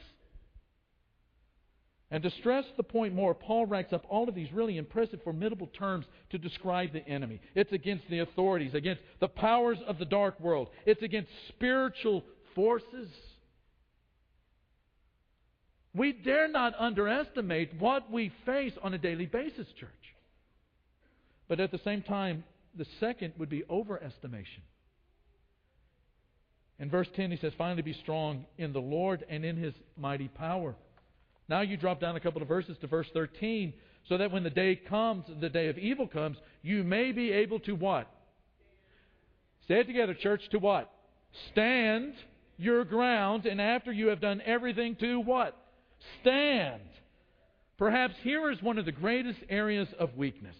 And 2.10 2.22
to 2.22 2.30
stress 2.30 2.64
the 2.76 2.84
point 2.84 3.14
more, 3.14 3.34
Paul 3.34 3.66
racks 3.66 3.92
up 3.92 4.04
all 4.08 4.28
of 4.28 4.34
these 4.34 4.52
really 4.52 4.76
impressive, 4.76 5.20
formidable 5.24 5.66
terms 5.66 6.06
to 6.30 6.38
describe 6.38 6.92
the 6.92 7.06
enemy. 7.06 7.40
It's 7.54 7.72
against 7.72 8.04
the 8.08 8.20
authorities, 8.20 8.74
against 8.74 9.02
the 9.20 9.28
powers 9.28 9.78
of 9.86 9.98
the 9.98 10.04
dark 10.04 10.38
world, 10.38 10.68
it's 10.84 11.02
against 11.02 11.30
spiritual 11.48 12.22
forces. 12.54 13.08
We 15.94 16.12
dare 16.12 16.46
not 16.46 16.74
underestimate 16.78 17.80
what 17.80 18.10
we 18.10 18.30
face 18.44 18.74
on 18.82 18.94
a 18.94 18.98
daily 18.98 19.26
basis, 19.26 19.66
church. 19.80 19.90
But 21.48 21.58
at 21.58 21.72
the 21.72 21.80
same 21.84 22.02
time, 22.02 22.44
the 22.76 22.86
second 23.00 23.32
would 23.38 23.48
be 23.48 23.62
overestimation. 23.70 24.62
In 26.78 26.90
verse 26.90 27.08
10, 27.16 27.30
he 27.30 27.38
says, 27.38 27.52
Finally, 27.56 27.82
be 27.82 27.94
strong 27.94 28.44
in 28.58 28.72
the 28.72 28.80
Lord 28.80 29.24
and 29.30 29.44
in 29.44 29.56
his 29.56 29.72
mighty 29.96 30.28
power. 30.28 30.76
Now 31.48 31.60
you 31.60 31.76
drop 31.76 32.00
down 32.00 32.16
a 32.16 32.20
couple 32.20 32.42
of 32.42 32.48
verses 32.48 32.76
to 32.80 32.86
verse 32.86 33.06
13, 33.12 33.72
so 34.08 34.18
that 34.18 34.30
when 34.30 34.42
the 34.42 34.50
day 34.50 34.76
comes, 34.76 35.24
the 35.40 35.48
day 35.48 35.68
of 35.68 35.78
evil 35.78 36.06
comes, 36.06 36.36
you 36.62 36.84
may 36.84 37.12
be 37.12 37.32
able 37.32 37.60
to 37.60 37.74
what? 37.74 38.10
Say 39.68 39.80
it 39.80 39.86
together, 39.86 40.14
church, 40.14 40.42
to 40.50 40.58
what? 40.58 40.90
Stand 41.52 42.14
your 42.56 42.84
ground, 42.84 43.46
and 43.46 43.60
after 43.60 43.92
you 43.92 44.08
have 44.08 44.20
done 44.20 44.40
everything 44.44 44.96
to 44.96 45.20
what? 45.20 45.56
Stand. 46.20 46.82
Perhaps 47.78 48.14
here 48.22 48.50
is 48.50 48.62
one 48.62 48.78
of 48.78 48.84
the 48.84 48.92
greatest 48.92 49.40
areas 49.48 49.88
of 49.98 50.16
weakness. 50.16 50.56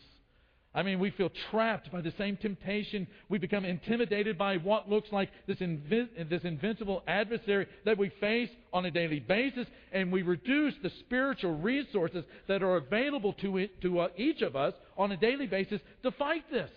I 0.77 0.83
mean, 0.83 0.99
we 1.01 1.11
feel 1.11 1.31
trapped 1.51 1.91
by 1.91 2.03
the 2.03 2.13
same 2.19 2.37
temptation. 2.37 3.07
We 3.31 3.39
become 3.39 3.65
intimidated 3.65 4.37
by 4.37 4.59
what 4.59 4.91
looks 4.91 5.11
like 5.11 5.31
this, 5.47 5.57
this 5.59 6.45
invincible 6.45 7.03
adversary 7.09 7.67
that 7.87 7.97
we 7.97 8.11
face 8.21 8.51
on 8.75 8.85
a 8.85 8.91
daily 8.91 9.19
basis, 9.19 9.67
and 9.91 10.13
we 10.13 10.21
reduce 10.21 10.75
the 10.83 10.91
spiritual 11.01 11.57
resources 11.59 12.25
that 12.47 12.63
are 12.63 12.77
available 12.77 13.33
to, 13.41 13.57
it, 13.57 13.81
to 13.81 14.01
uh, 14.01 14.09
each 14.19 14.43
of 14.43 14.55
us 14.55 14.75
on 14.99 15.11
a 15.13 15.17
daily 15.17 15.47
basis 15.47 15.81
to 16.03 16.11
fight 16.13 16.45
this. 16.53 16.71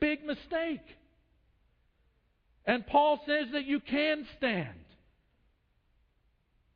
Big 0.00 0.22
mistake. 0.22 0.84
And 2.66 2.86
Paul 2.86 3.20
says 3.26 3.46
that 3.54 3.64
you 3.64 3.80
can 3.80 4.26
stand. 4.36 4.84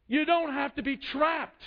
You 0.09 0.25
don't 0.25 0.54
have 0.54 0.75
to 0.76 0.83
be 0.83 0.97
trapped. 1.12 1.62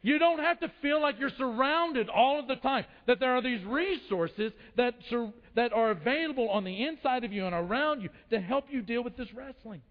You 0.00 0.18
don't 0.18 0.38
have 0.38 0.60
to 0.60 0.70
feel 0.80 1.02
like 1.02 1.16
you're 1.18 1.30
surrounded 1.36 2.08
all 2.08 2.38
of 2.38 2.46
the 2.46 2.56
time. 2.56 2.84
That 3.06 3.18
there 3.18 3.36
are 3.36 3.42
these 3.42 3.64
resources 3.64 4.52
that, 4.76 4.94
sur- 5.10 5.32
that 5.56 5.72
are 5.72 5.90
available 5.90 6.48
on 6.50 6.64
the 6.64 6.84
inside 6.86 7.24
of 7.24 7.32
you 7.32 7.46
and 7.46 7.54
around 7.54 8.02
you 8.02 8.10
to 8.30 8.40
help 8.40 8.66
you 8.70 8.80
deal 8.82 9.02
with 9.02 9.16
this 9.16 9.28
wrestling. 9.34 9.82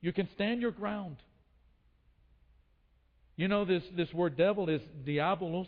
You 0.00 0.12
can 0.12 0.28
stand 0.34 0.60
your 0.60 0.70
ground. 0.70 1.16
You 3.36 3.48
know, 3.48 3.64
this, 3.64 3.82
this 3.96 4.12
word 4.14 4.36
devil 4.36 4.68
is 4.68 4.80
diabolos. 5.04 5.66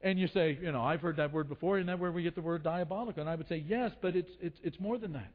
And 0.00 0.18
you 0.18 0.26
say, 0.28 0.58
you 0.60 0.72
know, 0.72 0.82
I've 0.82 1.00
heard 1.00 1.18
that 1.18 1.32
word 1.32 1.48
before. 1.48 1.78
Isn't 1.78 1.86
that 1.86 1.98
where 1.98 2.10
we 2.10 2.22
get 2.22 2.34
the 2.34 2.40
word 2.40 2.64
diabolical? 2.64 3.20
And 3.20 3.30
I 3.30 3.34
would 3.34 3.48
say, 3.48 3.62
yes, 3.66 3.92
but 4.00 4.16
it's, 4.16 4.30
it's, 4.40 4.58
it's 4.64 4.80
more 4.80 4.98
than 4.98 5.12
that. 5.12 5.30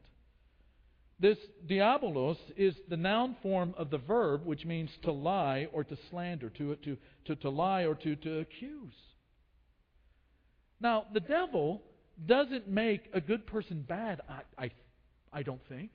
This 1.19 1.37
diabolos 1.67 2.37
is 2.55 2.75
the 2.89 2.97
noun 2.97 3.35
form 3.41 3.73
of 3.77 3.89
the 3.89 3.97
verb, 3.97 4.45
which 4.45 4.65
means 4.65 4.89
to 5.03 5.11
lie 5.11 5.67
or 5.73 5.83
to 5.83 5.97
slander, 6.09 6.49
to, 6.51 6.75
to, 6.75 6.97
to, 7.25 7.35
to 7.35 7.49
lie 7.49 7.85
or 7.85 7.95
to, 7.95 8.15
to 8.15 8.39
accuse. 8.39 8.93
Now, 10.79 11.05
the 11.13 11.19
devil 11.19 11.81
doesn't 12.23 12.67
make 12.67 13.09
a 13.13 13.21
good 13.21 13.47
person 13.47 13.81
bad, 13.81 14.21
I, 14.29 14.65
I, 14.65 14.71
I 15.33 15.43
don't 15.43 15.61
think. 15.67 15.89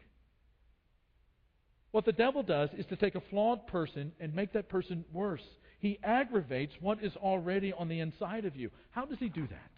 What 1.92 2.04
the 2.04 2.12
devil 2.12 2.42
does 2.42 2.70
is 2.76 2.86
to 2.86 2.96
take 2.96 3.14
a 3.14 3.22
flawed 3.30 3.66
person 3.68 4.12
and 4.18 4.34
make 4.34 4.54
that 4.54 4.68
person 4.68 5.04
worse. 5.12 5.42
He 5.78 5.98
aggravates 6.02 6.72
what 6.80 7.02
is 7.02 7.12
already 7.16 7.72
on 7.72 7.88
the 7.88 8.00
inside 8.00 8.44
of 8.44 8.56
you. 8.56 8.70
How 8.90 9.04
does 9.04 9.18
he 9.18 9.28
do 9.28 9.46
that? 9.46 9.70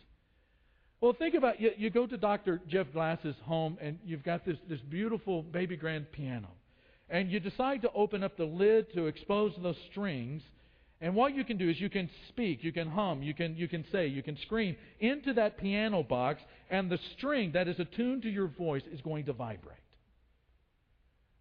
Well, 1.05 1.13
think 1.13 1.35
about 1.35 1.61
you, 1.61 1.71
you 1.77 1.91
go 1.91 2.07
to 2.07 2.17
Dr. 2.17 2.63
Jeff 2.67 2.87
Glass's 2.95 3.37
home 3.45 3.77
and 3.79 3.99
you've 4.07 4.25
got 4.25 4.47
this, 4.47 4.57
this 4.71 4.81
beautiful 4.81 5.43
baby 5.43 5.77
grand 5.77 6.11
piano. 6.13 6.49
And 7.11 7.31
you 7.31 7.41
decide 7.41 7.83
to 7.83 7.93
open 7.93 8.25
up 8.25 8.39
the 8.39 8.47
lid 8.47 8.91
to 8.95 9.05
expose 9.07 9.53
those 9.63 9.77
strings. 9.91 10.41
And 11.03 11.15
what 11.15 11.35
you 11.35 11.45
can 11.45 11.59
do 11.59 11.69
is 11.69 11.79
you 11.79 11.91
can 11.91 12.09
speak, 12.31 12.65
you 12.65 12.73
can 12.73 12.89
hum, 12.89 13.23
you 13.23 13.35
can, 13.35 13.55
you 13.55 13.69
can 13.69 13.85
say, 13.93 14.07
you 14.07 14.23
can 14.23 14.39
scream 14.47 14.77
into 14.99 15.35
that 15.35 15.59
piano 15.59 16.03
box, 16.03 16.41
and 16.71 16.91
the 16.91 16.99
string 17.19 17.53
that 17.53 17.69
is 17.69 17.79
attuned 17.79 18.23
to 18.23 18.31
your 18.31 18.47
voice 18.47 18.85
is 18.91 19.03
going 19.03 19.27
to 19.27 19.35
vibrate. 19.35 19.77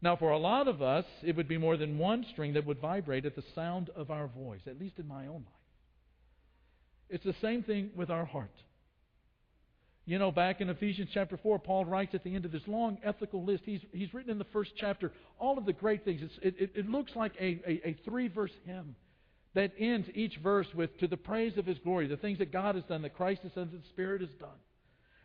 Now, 0.02 0.18
for 0.18 0.32
a 0.32 0.38
lot 0.38 0.68
of 0.68 0.82
us, 0.82 1.06
it 1.24 1.38
would 1.38 1.48
be 1.48 1.58
more 1.58 1.78
than 1.78 1.98
one 1.98 2.26
string 2.34 2.52
that 2.56 2.66
would 2.66 2.82
vibrate 2.82 3.26
at 3.26 3.38
the 3.38 3.46
sound 3.56 3.92
of 3.96 4.12
our 4.12 4.28
voice, 4.28 4.60
at 4.68 4.78
least 4.78 5.00
in 5.00 5.08
my 5.08 5.28
own 5.28 5.46
life. 5.46 5.64
It's 7.10 7.24
the 7.24 7.36
same 7.42 7.64
thing 7.64 7.92
with 7.96 8.10
our 8.10 8.26
heart. 8.26 8.52
You 10.06 10.20
know, 10.20 10.32
back 10.32 10.60
in 10.60 10.70
Ephesians 10.70 11.10
chapter 11.14 11.38
4, 11.38 11.60
Paul 11.60 11.86
writes 11.86 12.14
at 12.14 12.24
the 12.26 12.36
end 12.36 12.44
of 12.44 12.52
this 12.52 12.68
long 12.68 12.98
ethical 13.04 13.44
list. 13.44 13.64
He's, 13.66 13.80
he's 13.94 14.14
written 14.14 14.32
in 14.32 14.38
the 14.38 14.46
first 14.46 14.72
chapter 14.76 15.14
all 15.40 15.58
of 15.58 15.66
the 15.66 15.72
great 15.72 16.04
things. 16.04 16.22
It, 16.42 16.56
it, 16.60 16.72
it, 16.76 16.90
looks 16.90 17.16
like 17.16 17.32
a, 17.40 17.62
a, 17.66 17.90
a 17.90 17.98
three 18.04 18.28
verse 18.28 18.52
hymn 18.66 18.96
that 19.54 19.72
ends 19.80 20.10
each 20.14 20.38
verse 20.38 20.68
with, 20.76 20.98
To 21.00 21.08
the 21.08 21.16
praise 21.16 21.58
of 21.58 21.66
his 21.66 21.78
glory, 21.80 22.08
the 22.08 22.18
things 22.18 22.40
that 22.40 22.52
God 22.52 22.76
has 22.76 22.84
done, 22.84 23.02
that 23.04 23.16
Christ 23.16 23.44
has 23.44 23.54
done, 23.54 23.70
that 23.72 23.82
the 23.82 23.90
Spirit 23.90 24.22
has 24.22 24.32
done. 24.40 24.50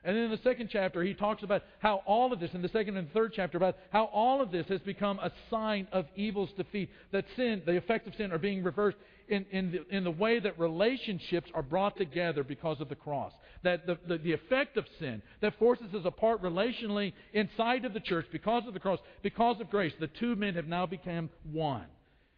And 0.09 0.17
then 0.17 0.25
in 0.25 0.31
the 0.31 0.41
second 0.43 0.71
chapter, 0.73 1.03
he 1.03 1.13
talks 1.13 1.43
about 1.43 1.65
how 1.81 1.97
all 2.07 2.33
of 2.33 2.41
this, 2.41 2.49
in 2.55 2.63
the 2.63 2.71
second 2.71 2.97
and 2.97 3.13
third 3.13 3.35
chapter, 3.37 3.59
about 3.59 3.77
how 3.91 4.05
all 4.05 4.41
of 4.41 4.51
this 4.51 4.67
has 4.69 4.81
become 4.81 5.19
a 5.19 5.31
sign 5.51 5.87
of 5.93 6.07
evil's 6.17 6.49
defeat. 6.57 6.89
That 7.13 7.27
sin, 7.37 7.61
the 7.67 7.77
effects 7.77 8.07
of 8.07 8.15
sin, 8.15 8.33
are 8.33 8.39
being 8.39 8.65
reversed 8.65 8.97
in, 9.29 9.45
in, 9.51 9.71
the, 9.71 9.95
in 9.95 10.05
the 10.05 10.11
way 10.11 10.41
that 10.41 10.59
relationships 10.59 11.51
are 11.53 11.63
brought 11.63 11.99
together 11.99 12.43
because 12.43 12.81
of 12.81 12.89
the 12.89 12.95
cross. 12.95 13.35
That 13.65 13.87
the, 13.87 13.99
the, 14.09 14.17
the 14.17 14.33
effect 14.33 14.79
of 14.79 14.87
sin 14.99 15.21
that 15.43 15.59
forces 15.59 15.93
us 15.95 16.07
apart 16.07 16.43
relationally 16.43 17.13
inside 17.35 17.85
of 17.85 17.93
the 17.93 18.01
church 18.01 18.25
because 18.33 18.63
of 18.67 18.73
the 18.73 18.81
cross, 18.81 19.01
because 19.23 19.61
of 19.61 19.69
grace, 19.69 19.93
the 20.01 20.07
two 20.07 20.37
men 20.37 20.55
have 20.55 20.69
now 20.69 20.87
become 20.87 21.29
one. 21.53 21.85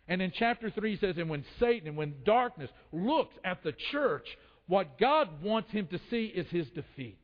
And 0.09 0.21
in 0.21 0.33
chapter 0.37 0.73
3 0.73 0.91
he 0.91 0.99
says, 0.99 1.15
And 1.19 1.31
when 1.31 1.45
Satan 1.61 1.87
and 1.87 1.97
when 1.97 2.17
darkness 2.25 2.71
looks 2.91 3.37
at 3.45 3.63
the 3.63 3.75
church, 3.93 4.27
what 4.67 4.99
God 4.99 5.41
wants 5.41 5.71
him 5.71 5.87
to 5.93 6.01
see 6.11 6.25
is 6.25 6.49
his 6.51 6.67
defeat 6.71 7.20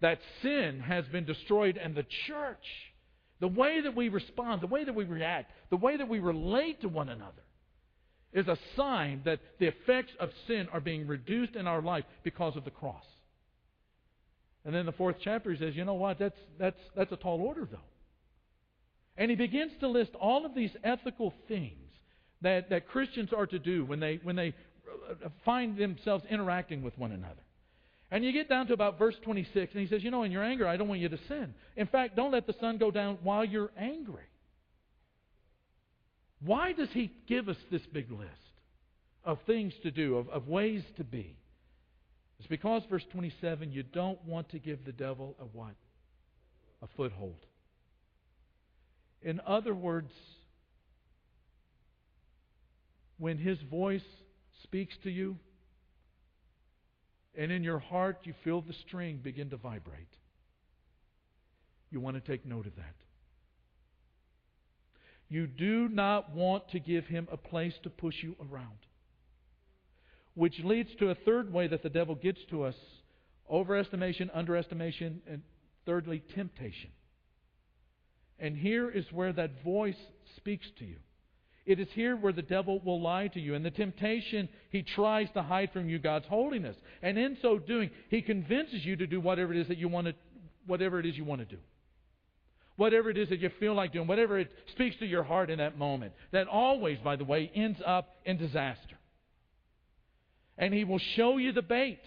that 0.00 0.18
sin 0.42 0.80
has 0.80 1.04
been 1.06 1.24
destroyed 1.24 1.76
and 1.76 1.94
the 1.94 2.06
church, 2.26 2.64
the 3.40 3.48
way 3.48 3.80
that 3.80 3.94
we 3.94 4.08
respond, 4.08 4.60
the 4.60 4.66
way 4.66 4.84
that 4.84 4.94
we 4.94 5.04
react, 5.04 5.50
the 5.70 5.76
way 5.76 5.96
that 5.96 6.08
we 6.08 6.18
relate 6.18 6.80
to 6.82 6.88
one 6.88 7.08
another, 7.08 7.42
is 8.32 8.46
a 8.46 8.58
sign 8.76 9.22
that 9.24 9.40
the 9.58 9.66
effects 9.66 10.12
of 10.20 10.30
sin 10.46 10.68
are 10.72 10.80
being 10.80 11.06
reduced 11.06 11.56
in 11.56 11.66
our 11.66 11.82
life 11.82 12.04
because 12.22 12.56
of 12.56 12.64
the 12.64 12.70
cross. 12.70 13.04
And 14.64 14.74
then 14.74 14.86
the 14.86 14.92
fourth 14.92 15.16
chapter, 15.22 15.52
he 15.52 15.58
says, 15.58 15.74
you 15.74 15.84
know 15.84 15.94
what? 15.94 16.18
That's, 16.18 16.38
that's, 16.58 16.78
that's 16.94 17.12
a 17.12 17.16
tall 17.16 17.40
order, 17.40 17.66
though. 17.70 17.78
And 19.16 19.30
he 19.30 19.36
begins 19.36 19.72
to 19.80 19.88
list 19.88 20.12
all 20.20 20.46
of 20.46 20.54
these 20.54 20.70
ethical 20.84 21.34
things 21.48 21.90
that, 22.42 22.70
that 22.70 22.88
Christians 22.88 23.30
are 23.36 23.46
to 23.46 23.58
do 23.58 23.84
when 23.84 24.00
they, 24.00 24.20
when 24.22 24.36
they 24.36 24.54
find 25.44 25.76
themselves 25.76 26.24
interacting 26.30 26.82
with 26.82 26.96
one 26.98 27.12
another. 27.12 27.42
And 28.10 28.24
you 28.24 28.32
get 28.32 28.48
down 28.48 28.66
to 28.66 28.72
about 28.72 28.98
verse 28.98 29.14
26, 29.22 29.72
and 29.72 29.80
he 29.80 29.88
says, 29.88 30.02
You 30.02 30.10
know, 30.10 30.24
in 30.24 30.32
your 30.32 30.42
anger, 30.42 30.66
I 30.66 30.76
don't 30.76 30.88
want 30.88 31.00
you 31.00 31.08
to 31.08 31.18
sin. 31.28 31.54
In 31.76 31.86
fact, 31.86 32.16
don't 32.16 32.32
let 32.32 32.46
the 32.46 32.54
sun 32.60 32.78
go 32.78 32.90
down 32.90 33.18
while 33.22 33.44
you're 33.44 33.70
angry. 33.78 34.24
Why 36.44 36.72
does 36.72 36.88
he 36.92 37.12
give 37.28 37.48
us 37.48 37.56
this 37.70 37.82
big 37.92 38.10
list 38.10 38.30
of 39.24 39.38
things 39.46 39.72
to 39.82 39.90
do, 39.90 40.16
of, 40.16 40.28
of 40.30 40.48
ways 40.48 40.82
to 40.96 41.04
be? 41.04 41.36
It's 42.38 42.48
because, 42.48 42.82
verse 42.90 43.04
27, 43.12 43.70
you 43.70 43.82
don't 43.82 44.22
want 44.24 44.48
to 44.50 44.58
give 44.58 44.84
the 44.84 44.92
devil 44.92 45.36
a 45.38 45.44
what? 45.44 45.74
A 46.82 46.88
foothold. 46.96 47.36
In 49.22 49.40
other 49.46 49.74
words, 49.74 50.12
when 53.18 53.36
his 53.36 53.58
voice 53.70 54.00
speaks 54.62 54.94
to 55.04 55.10
you, 55.10 55.36
and 57.36 57.52
in 57.52 57.62
your 57.62 57.78
heart 57.78 58.18
you 58.24 58.34
feel 58.44 58.60
the 58.60 58.74
string 58.86 59.20
begin 59.22 59.50
to 59.50 59.56
vibrate, 59.56 60.16
you 61.90 62.00
want 62.00 62.22
to 62.22 62.30
take 62.30 62.44
note 62.46 62.66
of 62.66 62.76
that. 62.76 62.94
You 65.28 65.46
do 65.46 65.88
not 65.88 66.34
want 66.34 66.68
to 66.70 66.80
give 66.80 67.06
him 67.06 67.28
a 67.30 67.36
place 67.36 67.74
to 67.84 67.90
push 67.90 68.16
you 68.22 68.34
around. 68.40 68.78
Which 70.34 70.58
leads 70.64 70.90
to 70.96 71.10
a 71.10 71.14
third 71.14 71.52
way 71.52 71.68
that 71.68 71.82
the 71.82 71.88
devil 71.88 72.14
gets 72.14 72.40
to 72.50 72.64
us 72.64 72.74
overestimation, 73.50 74.30
underestimation, 74.34 75.20
and 75.28 75.42
thirdly, 75.84 76.22
temptation. 76.34 76.90
And 78.38 78.56
here 78.56 78.88
is 78.88 79.04
where 79.12 79.32
that 79.32 79.62
voice 79.62 79.98
speaks 80.36 80.66
to 80.78 80.84
you. 80.84 80.96
It 81.70 81.78
is 81.78 81.86
here 81.94 82.16
where 82.16 82.32
the 82.32 82.42
devil 82.42 82.80
will 82.80 83.00
lie 83.00 83.28
to 83.28 83.38
you. 83.38 83.54
And 83.54 83.64
the 83.64 83.70
temptation, 83.70 84.48
he 84.70 84.82
tries 84.82 85.28
to 85.34 85.42
hide 85.42 85.70
from 85.72 85.88
you 85.88 86.00
God's 86.00 86.26
holiness. 86.26 86.76
And 87.00 87.16
in 87.16 87.38
so 87.40 87.60
doing, 87.60 87.90
he 88.08 88.22
convinces 88.22 88.84
you 88.84 88.96
to 88.96 89.06
do 89.06 89.20
whatever 89.20 89.54
it 89.54 89.60
is 89.60 89.68
that 89.68 89.78
you 89.78 89.86
want 89.86 90.08
to, 90.08 90.14
whatever 90.66 90.98
it 90.98 91.06
is 91.06 91.16
you 91.16 91.24
want 91.24 91.42
to 91.42 91.44
do. 91.44 91.60
Whatever 92.74 93.08
it 93.08 93.16
is 93.16 93.28
that 93.28 93.38
you 93.38 93.52
feel 93.60 93.74
like 93.74 93.92
doing, 93.92 94.08
whatever 94.08 94.36
it 94.36 94.50
speaks 94.72 94.96
to 94.96 95.06
your 95.06 95.22
heart 95.22 95.48
in 95.48 95.58
that 95.58 95.78
moment. 95.78 96.12
That 96.32 96.48
always, 96.48 96.98
by 96.98 97.14
the 97.14 97.24
way, 97.24 97.48
ends 97.54 97.78
up 97.86 98.16
in 98.24 98.36
disaster. 98.36 98.98
And 100.58 100.74
he 100.74 100.82
will 100.82 101.00
show 101.14 101.36
you 101.36 101.52
the 101.52 101.62
bait, 101.62 102.00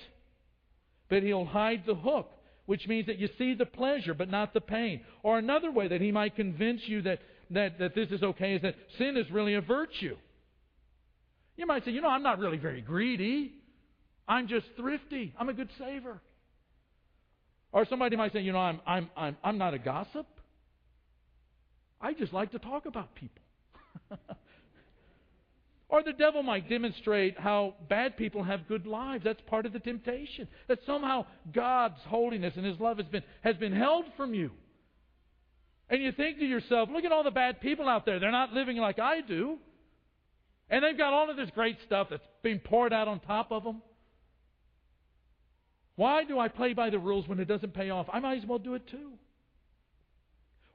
but 1.08 1.24
he'll 1.24 1.46
hide 1.46 1.84
the 1.86 1.96
hook 1.96 2.30
which 2.66 2.88
means 2.88 3.08
that 3.08 3.20
you 3.20 3.30
see 3.38 3.54
the 3.54 3.66
pleasure 3.66 4.14
but 4.14 4.30
not 4.30 4.54
the 4.54 4.62
pain. 4.62 5.02
Or 5.22 5.38
another 5.38 5.70
way 5.70 5.90
that 5.90 6.00
he 6.00 6.12
might 6.12 6.36
convince 6.36 6.82
you 6.86 7.02
that 7.02 7.20
that, 7.54 7.80
that 7.80 7.96
this 7.96 8.10
is 8.10 8.24
okay 8.24 8.56
is 8.56 8.62
that 8.62 8.76
sin 8.98 9.18
is 9.18 9.30
really 9.32 9.56
a 9.56 9.62
virtue. 9.62 10.16
You 11.56 11.66
might 11.66 11.86
say, 11.86 11.92
you 11.92 12.02
know, 12.02 12.10
I'm 12.10 12.24
not 12.24 12.40
really 12.40 12.58
very 12.58 12.82
greedy. 12.82 13.54
I'm 14.28 14.48
just 14.48 14.66
thrifty. 14.78 15.34
I'm 15.40 15.50
a 15.50 15.54
good 15.54 15.70
saver. 15.78 16.20
Or 17.72 17.86
somebody 17.90 18.16
might 18.16 18.34
say, 18.34 18.42
you 18.42 18.52
know, 18.52 18.60
I'm, 18.60 18.80
I'm, 18.86 19.10
I'm, 19.16 19.38
I'm 19.44 19.58
not 19.58 19.74
a 19.74 19.80
gossip. 19.80 20.28
I 22.00 22.14
just 22.14 22.34
like 22.34 22.52
to 22.52 22.60
talk 22.60 22.86
about 22.86 23.16
people. 23.16 23.42
or 25.90 26.04
the 26.04 26.14
devil 26.14 26.44
might 26.44 26.70
demonstrate 26.70 27.40
how 27.40 27.76
bad 27.90 28.18
people 28.18 28.44
have 28.44 28.68
good 28.68 28.86
lives. 28.86 29.24
That's 29.24 29.42
part 29.48 29.66
of 29.66 29.74
the 29.74 29.80
temptation. 29.80 30.48
That 30.68 30.80
somehow 30.86 31.26
God's 31.54 32.00
holiness 32.08 32.54
and 32.56 32.66
His 32.66 32.80
love 32.80 32.98
has 32.98 33.08
been, 33.08 33.24
has 33.42 33.56
been 33.56 33.74
held 33.74 34.06
from 34.18 34.34
you. 34.34 34.52
And 35.94 36.02
you 36.02 36.12
think 36.12 36.40
to 36.40 36.46
yourself, 36.46 36.90
look 36.92 37.06
at 37.06 37.12
all 37.12 37.24
the 37.24 37.30
bad 37.30 37.62
people 37.62 37.88
out 37.88 38.04
there. 38.04 38.20
They're 38.20 38.32
not 38.32 38.52
living 38.52 38.78
like 38.78 38.98
I 38.98 39.22
do. 39.22 39.60
And 40.68 40.84
they've 40.84 40.98
got 40.98 41.14
all 41.14 41.30
of 41.30 41.38
this 41.38 41.52
great 41.54 41.78
stuff 41.86 42.08
that's 42.10 42.26
being 42.42 42.58
poured 42.58 42.92
out 42.92 43.08
on 43.08 43.20
top 43.20 43.52
of 43.52 43.64
them. 43.64 43.84
Why 45.96 46.24
do 46.24 46.40
I 46.40 46.48
play 46.48 46.74
by 46.74 46.90
the 46.90 46.98
rules 46.98 47.28
when 47.28 47.40
it 47.40 47.46
doesn't 47.48 47.76
pay 47.76 47.92
off? 47.92 48.08
I 48.12 48.20
might 48.22 48.40
as 48.40 48.46
well 48.48 48.58
do 48.58 48.74
it 48.74 48.88
too. 48.88 49.12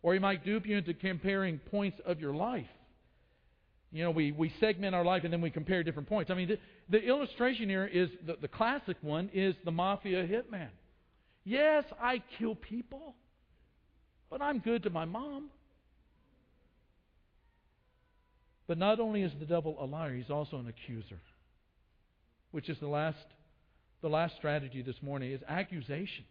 Or 0.02 0.14
he 0.14 0.20
might 0.20 0.44
dupe 0.44 0.66
you 0.66 0.76
into 0.76 0.94
comparing 0.94 1.58
points 1.58 1.98
of 2.06 2.20
your 2.20 2.32
life. 2.32 2.68
You 3.90 4.04
know, 4.04 4.12
we, 4.12 4.30
we 4.30 4.52
segment 4.60 4.94
our 4.94 5.04
life 5.04 5.24
and 5.24 5.32
then 5.32 5.40
we 5.40 5.50
compare 5.50 5.82
different 5.82 6.08
points. 6.08 6.30
I 6.30 6.34
mean, 6.34 6.46
the, 6.46 6.58
the 6.90 7.02
illustration 7.04 7.68
here 7.68 7.86
is 7.86 8.08
the, 8.24 8.36
the 8.40 8.46
classic 8.46 8.98
one 9.00 9.30
is 9.34 9.56
the 9.64 9.72
mafia 9.72 10.24
hitman. 10.24 10.68
Yes, 11.42 11.82
I 12.00 12.22
kill 12.38 12.54
people. 12.54 13.16
But 14.30 14.42
I'm 14.42 14.58
good 14.58 14.82
to 14.84 14.90
my 14.90 15.04
mom. 15.04 15.50
But 18.66 18.78
not 18.78 19.00
only 19.00 19.22
is 19.22 19.32
the 19.38 19.46
devil 19.46 19.76
a 19.80 19.86
liar, 19.86 20.14
he's 20.14 20.30
also 20.30 20.58
an 20.58 20.68
accuser. 20.68 21.18
Which 22.50 22.68
is 22.68 22.78
the 22.80 22.88
last 22.88 23.16
the 24.00 24.08
last 24.08 24.36
strategy 24.36 24.82
this 24.82 25.02
morning 25.02 25.32
is 25.32 25.40
accusation. 25.48 26.24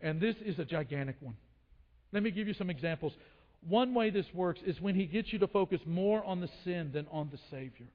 And 0.00 0.20
this 0.20 0.36
is 0.44 0.58
a 0.58 0.64
gigantic 0.64 1.16
one. 1.20 1.36
Let 2.12 2.22
me 2.22 2.30
give 2.30 2.46
you 2.48 2.54
some 2.54 2.68
examples. 2.68 3.14
One 3.66 3.94
way 3.94 4.10
this 4.10 4.26
works 4.34 4.60
is 4.66 4.80
when 4.80 4.94
he 4.94 5.06
gets 5.06 5.32
you 5.32 5.38
to 5.38 5.48
focus 5.48 5.80
more 5.86 6.22
on 6.22 6.40
the 6.40 6.50
sin 6.64 6.90
than 6.92 7.06
on 7.10 7.30
the 7.32 7.38
Savior. 7.50 7.86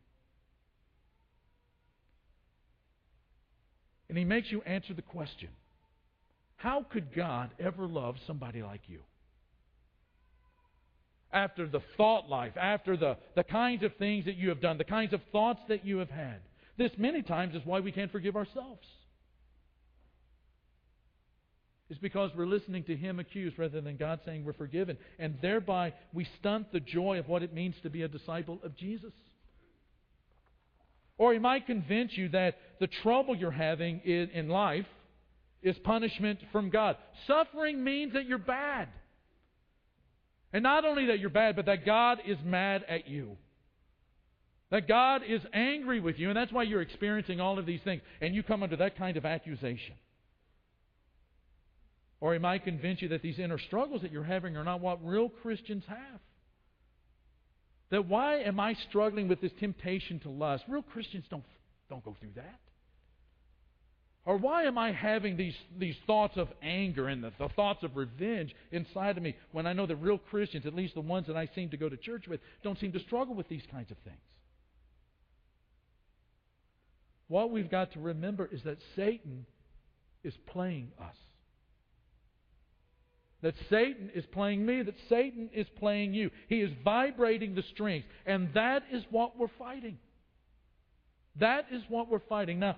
And 4.10 4.17
he 4.17 4.26
makes 4.26 4.52
you 4.52 4.62
answer 4.63 4.94
the 4.94 5.02
question 5.02 5.50
how 6.62 6.86
could 6.91 7.13
God 7.15 7.50
ever 7.60 7.88
love 7.88 8.15
somebody 8.28 8.62
like 8.62 8.82
you? 8.88 9.00
After 11.34 11.67
the 11.67 11.82
thought 11.97 12.30
life, 12.30 12.54
after 12.56 12.95
the, 12.95 13.17
the 13.36 13.43
kinds 13.43 13.84
of 13.84 13.95
things 13.95 14.26
that 14.26 14.36
you 14.36 14.50
have 14.50 14.62
done, 14.62 14.78
the 14.78 14.84
kinds 14.84 15.13
of 15.13 15.21
thoughts 15.32 15.62
that 15.69 15.86
you 15.86 15.97
have 15.97 16.10
had. 16.10 16.39
This 16.78 16.91
many 16.97 17.24
times 17.24 17.56
is 17.56 17.62
why 17.65 17.80
we 17.80 17.91
can't 17.91 18.12
forgive 18.12 18.36
ourselves. 18.36 18.86
It's 21.89 22.00
because 22.00 22.32
we're 22.38 22.45
listening 22.45 22.84
to 22.86 22.95
him 22.95 23.19
accused 23.19 23.58
rather 23.58 23.82
than 23.82 23.97
God 23.97 24.19
saying 24.24 24.45
we're 24.45 24.54
forgiven. 24.54 24.97
And 25.17 25.38
thereby 25.41 25.93
we 26.13 26.28
stunt 26.39 26.71
the 26.71 26.80
joy 26.80 27.17
of 27.17 27.28
what 27.28 27.43
it 27.43 27.54
means 27.54 27.76
to 27.84 27.89
be 27.89 28.04
a 28.04 28.08
disciple 28.08 28.60
of 28.63 28.78
Jesus. 28.78 29.13
Or 31.17 31.34
he 31.34 31.39
might 31.39 31.65
convince 31.65 32.15
you 32.15 32.30
that 32.30 32.58
the 32.80 32.88
trouble 32.88 33.36
you're 33.36 33.52
having 33.52 34.00
in, 34.02 34.47
life 34.47 34.86
is 35.62 35.78
punishment 35.80 36.39
from 36.52 36.69
God. 36.69 36.97
Suffering 37.28 37.84
means 37.84 38.13
that 38.13 38.26
you're 38.26 38.38
bad. 38.38 38.88
And 40.54 40.63
not 40.63 40.86
only 40.86 41.08
that 41.08 41.19
you're 41.19 41.30
bad, 41.30 41.56
but 41.56 41.67
that 41.67 41.86
God 41.86 42.19
is 42.26 42.38
mad 42.43 42.84
at 42.88 43.08
you. 43.08 43.38
That 44.69 44.88
God 44.88 45.21
is 45.28 45.41
angry 45.54 46.00
with 46.00 46.17
you, 46.17 46.30
and 46.30 46.38
that's 46.38 46.52
why 46.52 46.63
you're 46.63 46.82
experiencing 46.82 47.39
all 47.39 47.60
of 47.60 47.65
these 47.65 47.82
things. 47.84 48.02
And 48.21 48.34
you 48.34 48.41
come 48.41 48.63
under 48.63 48.78
that 48.78 48.97
kind 48.97 49.17
of 49.17 49.26
accusation. 49.26 49.95
Or 52.19 52.34
he 52.34 52.39
might 52.39 52.63
convince 52.63 53.02
you 53.02 53.10
that 53.10 53.21
these 53.21 53.39
inner 53.39 53.58
struggles 53.60 54.02
that 54.04 54.12
you're 54.12 54.24
having 54.24 54.56
are 54.56 54.63
not 54.63 54.80
what 54.80 55.06
real 55.06 55.30
Christians 55.30 55.84
have. 55.88 56.19
That 57.89 58.08
why 58.08 58.38
am 58.38 58.60
I 58.60 58.76
struggling 58.89 59.28
with 59.28 59.41
this 59.41 59.52
temptation 59.60 60.19
to 60.21 60.30
lust? 60.30 60.63
Real 60.67 60.84
Christians 60.84 61.26
don't, 61.30 61.43
don't 61.89 62.04
go 62.06 62.15
through 62.19 62.32
that. 62.36 62.60
Or 64.24 64.38
why 64.38 64.64
am 64.64 64.78
I 64.78 64.92
having 64.92 65.36
these, 65.36 65.56
these 65.80 65.96
thoughts 66.06 66.38
of 66.38 66.48
anger 66.62 67.08
and 67.08 67.24
the, 67.24 67.32
the 67.40 67.50
thoughts 67.50 67.84
of 67.84 67.96
revenge 67.96 68.56
inside 68.72 69.18
of 69.18 69.24
me 69.24 69.36
when 69.52 69.66
I 69.66 69.74
know 69.74 69.88
that 69.88 69.96
real 69.96 70.20
Christians, 70.20 70.66
at 70.68 70.76
least 70.76 70.94
the 70.94 71.02
ones 71.02 71.26
that 71.28 71.36
I 71.36 71.50
seem 71.56 71.70
to 71.70 71.78
go 71.78 71.90
to 71.90 71.98
church 71.98 72.28
with, 72.28 72.40
don't 72.64 72.80
seem 72.80 72.92
to 72.92 73.00
struggle 73.00 73.34
with 73.34 73.50
these 73.50 73.64
kinds 73.72 73.90
of 73.90 73.98
things? 74.04 74.20
What 77.28 77.50
we've 77.50 77.72
got 77.72 77.94
to 77.94 78.00
remember 78.00 78.48
is 78.52 78.62
that 78.64 78.78
Satan 78.96 79.46
is 80.24 80.34
playing 80.48 80.92
us. 81.00 81.16
That 83.42 83.56
Satan 83.72 84.12
is 84.14 84.26
playing 84.32 84.64
me, 84.64 84.84
that 84.84 84.96
Satan 85.10 85.50
is 85.52 85.66
playing 85.80 86.14
you. 86.14 86.30
He 86.48 86.62
is 86.62 86.72
vibrating 86.84 87.56
the 87.56 87.64
strings. 87.74 88.06
And 88.26 88.54
that 88.54 88.84
is 88.92 89.04
what 89.10 89.40
we're 89.40 89.48
fighting. 89.58 89.98
That 91.40 91.68
is 91.72 91.82
what 91.90 92.10
we're 92.10 92.20
fighting. 92.20 92.60
Now, 92.60 92.78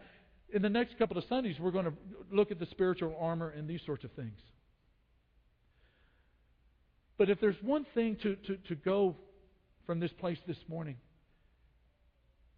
in 0.51 0.61
the 0.61 0.69
next 0.69 0.97
couple 0.97 1.17
of 1.17 1.23
Sundays, 1.29 1.55
we're 1.59 1.71
going 1.71 1.85
to 1.85 1.93
look 2.31 2.51
at 2.51 2.59
the 2.59 2.67
spiritual 2.67 3.15
armor 3.19 3.49
and 3.49 3.67
these 3.67 3.81
sorts 3.85 4.03
of 4.03 4.11
things. 4.11 4.39
But 7.17 7.29
if 7.29 7.39
there's 7.39 7.61
one 7.61 7.85
thing 7.93 8.17
to, 8.23 8.35
to, 8.35 8.57
to 8.67 8.75
go 8.75 9.15
from 9.85 9.99
this 9.99 10.11
place 10.19 10.39
this 10.47 10.57
morning, 10.67 10.97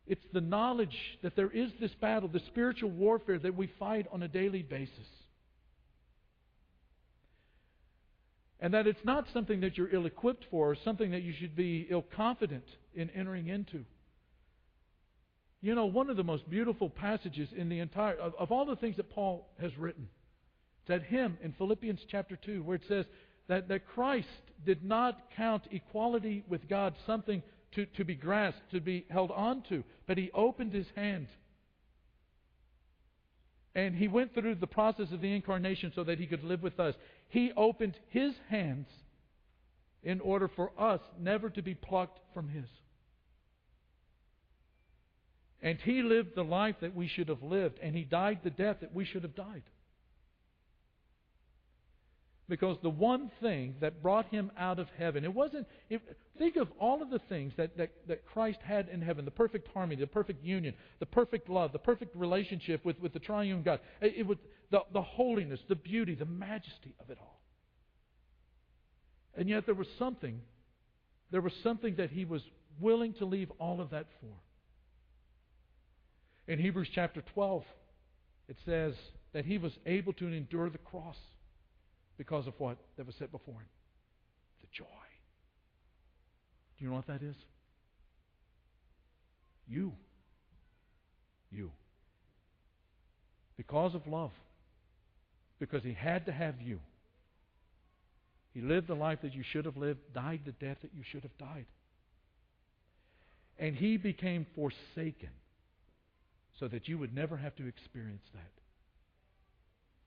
it's 0.08 0.24
the 0.34 0.42
knowledge 0.42 0.96
that 1.24 1.36
there 1.36 1.50
is 1.50 1.72
this 1.80 1.92
battle, 2.00 2.30
the 2.30 2.42
spiritual 2.48 2.92
warfare 2.92 3.40
that 3.40 3.56
we 3.56 3.70
fight 3.80 4.08
on 4.12 4.22
a 4.24 4.28
daily 4.28 4.62
basis. 4.62 5.08
And 8.60 8.74
that 8.74 8.88
it's 8.88 9.04
not 9.04 9.26
something 9.34 9.62
that 9.62 9.78
you're 9.78 9.94
ill 9.94 10.06
equipped 10.06 10.46
for 10.50 10.72
or 10.72 10.78
something 10.86 11.12
that 11.12 11.24
you 11.24 11.34
should 11.40 11.56
be 11.56 11.88
ill 11.90 12.06
confident 12.16 12.64
in 12.94 13.10
entering 13.12 13.48
into. 13.48 13.84
You 15.66 15.74
know, 15.74 15.88
one 15.88 16.12
of 16.12 16.16
the 16.16 16.24
most 16.24 16.48
beautiful 16.48 16.92
passages 16.92 17.50
in 17.58 17.70
the 17.70 17.80
entire, 17.80 18.14
of, 18.18 18.36
of 18.38 18.52
all 18.52 18.68
the 18.68 18.76
things 18.76 18.98
that 18.98 19.10
Paul 19.10 19.50
has 19.60 19.76
written, 19.80 20.08
it's 20.82 20.90
that 20.90 21.02
hymn 21.02 21.40
in 21.42 21.54
Philippians 21.54 22.02
chapter 22.08 22.36
2 22.36 22.62
where 22.62 22.76
it 22.76 22.84
says 22.88 23.08
that, 23.48 23.68
that 23.70 23.88
Christ 23.88 24.28
did 24.64 24.84
not 24.84 25.32
count 25.36 25.64
equality 25.72 26.44
with 26.48 26.70
God 26.70 26.94
something 27.08 27.42
to, 27.72 27.88
to 27.98 28.06
be 28.06 28.14
grasped, 28.14 28.70
to 28.74 28.80
be 28.80 29.08
held 29.10 29.32
on 29.32 29.64
to, 29.70 29.84
but 30.06 30.20
he 30.20 30.30
opened 30.36 30.72
his 30.72 30.86
hand. 30.96 31.26
And 33.74 33.96
he 33.96 34.08
went 34.08 34.36
through 34.36 34.54
the 34.54 34.68
process 34.68 35.12
of 35.12 35.20
the 35.20 35.34
incarnation 35.34 35.92
so 35.96 36.04
that 36.04 36.20
he 36.20 36.28
could 36.28 36.44
live 36.44 36.62
with 36.62 36.80
us. 36.80 36.94
He 37.30 37.52
opened 37.58 37.98
his 38.10 38.36
hands 38.52 38.88
in 40.04 40.20
order 40.20 40.48
for 40.48 40.70
us 40.78 41.02
never 41.20 41.50
to 41.50 41.64
be 41.64 41.74
plucked 41.74 42.20
from 42.36 42.50
his. 42.50 42.68
And 45.66 45.80
he 45.82 46.04
lived 46.04 46.36
the 46.36 46.44
life 46.44 46.76
that 46.82 46.96
we 46.96 47.08
should 47.08 47.28
have 47.28 47.42
lived, 47.42 47.80
and 47.82 47.96
he 47.96 48.04
died 48.04 48.42
the 48.44 48.52
death 48.52 48.78
that 48.82 48.94
we 48.94 49.04
should 49.04 49.24
have 49.24 49.36
died. 49.36 49.64
Because 52.48 52.78
the 52.84 52.92
one 52.92 53.32
thing 53.42 53.74
that 53.82 54.04
brought 54.04 54.28
him 54.28 54.52
out 54.60 54.78
of 54.78 54.88
heaven, 54.96 55.24
it 55.24 55.34
wasn't. 55.34 55.66
It, 55.90 56.04
think 56.38 56.56
of 56.58 56.68
all 56.80 57.02
of 57.02 57.10
the 57.10 57.18
things 57.18 57.52
that, 57.58 57.76
that, 57.78 57.90
that 58.08 58.28
Christ 58.28 58.60
had 58.64 58.90
in 58.90 59.02
heaven 59.02 59.26
the 59.26 59.32
perfect 59.32 59.68
harmony, 59.74 60.00
the 60.00 60.06
perfect 60.06 60.46
union, 60.46 60.76
the 61.00 61.08
perfect 61.08 61.50
love, 61.50 61.72
the 61.72 61.80
perfect 61.80 62.16
relationship 62.16 62.86
with, 62.86 63.00
with 63.00 63.14
the 63.14 63.20
triune 63.20 63.64
God. 63.64 63.80
It, 64.02 64.14
it 64.18 64.28
was 64.28 64.38
the, 64.70 64.82
the 64.94 65.02
holiness, 65.02 65.60
the 65.68 65.74
beauty, 65.74 66.14
the 66.14 66.26
majesty 66.26 66.94
of 67.00 67.10
it 67.10 67.18
all. 67.20 67.42
And 69.36 69.50
yet 69.50 69.66
there 69.66 69.74
was 69.74 69.88
something, 69.98 70.42
there 71.32 71.42
was 71.42 71.54
something 71.64 71.96
that 71.96 72.12
he 72.12 72.24
was 72.24 72.44
willing 72.80 73.14
to 73.14 73.26
leave 73.26 73.50
all 73.58 73.82
of 73.82 73.90
that 73.90 74.06
for. 74.22 74.36
In 76.48 76.60
Hebrews 76.60 76.90
chapter 76.94 77.24
12, 77.34 77.64
it 78.48 78.58
says 78.66 78.94
that 79.34 79.46
he 79.46 79.58
was 79.58 79.72
able 79.86 80.14
to 80.14 80.28
endure 80.28 80.70
the 80.70 80.78
cross 80.78 81.18
because 82.18 82.48
of 82.48 82.54
what 82.58 82.78
that 82.98 83.06
was 83.06 83.16
set 83.16 83.32
before 83.32 83.56
him 83.56 83.68
the 84.62 84.68
joy. 84.72 84.86
Do 86.78 86.86
you 86.86 86.90
know 86.90 86.96
what 86.98 87.08
that 87.08 87.24
is? 87.24 87.36
You. 89.68 89.94
You. 91.52 91.72
Because 93.58 93.96
of 93.96 94.06
love. 94.08 94.32
Because 95.60 95.84
he 95.84 95.94
had 95.94 96.26
to 96.28 96.32
have 96.32 96.62
you. 96.62 96.80
He 98.54 98.62
lived 98.62 98.88
the 98.88 98.96
life 98.96 99.20
that 99.24 99.34
you 99.34 99.44
should 99.44 99.66
have 99.66 99.78
lived, 99.78 100.00
died 100.14 100.42
the 100.46 100.52
death 100.52 100.78
that 100.82 100.92
you 100.96 101.04
should 101.04 101.24
have 101.24 101.38
died. 101.38 101.66
And 103.58 103.76
he 103.76 103.98
became 103.98 104.46
forsaken 104.56 105.30
so 106.60 106.68
that 106.68 106.88
you 106.88 106.98
would 106.98 107.14
never 107.14 107.38
have 107.38 107.56
to 107.58 107.68
experience 107.68 108.24
that. 108.34 108.52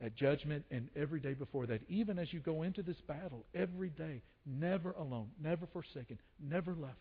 That 0.00 0.14
judgment 0.14 0.64
and 0.70 0.88
every 0.96 1.20
day 1.20 1.34
before 1.34 1.66
that, 1.66 1.80
even 1.88 2.18
as 2.18 2.32
you 2.32 2.40
go 2.40 2.62
into 2.62 2.82
this 2.82 3.00
battle, 3.06 3.44
every 3.54 3.90
day, 3.90 4.22
never 4.46 4.92
alone, 4.92 5.28
never 5.42 5.66
forsaken, 5.66 6.18
never 6.40 6.74
left. 6.74 6.94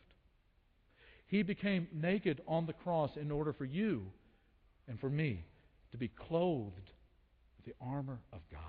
He 1.27 1.43
became 1.43 1.87
naked 1.93 2.41
on 2.47 2.65
the 2.65 2.73
cross 2.73 3.11
in 3.15 3.31
order 3.31 3.53
for 3.53 3.65
you 3.65 4.07
and 4.87 4.99
for 4.99 5.09
me 5.09 5.45
to 5.91 5.97
be 5.97 6.07
clothed 6.07 6.89
with 7.57 7.65
the 7.65 7.75
armor 7.85 8.19
of 8.33 8.39
God 8.51 8.61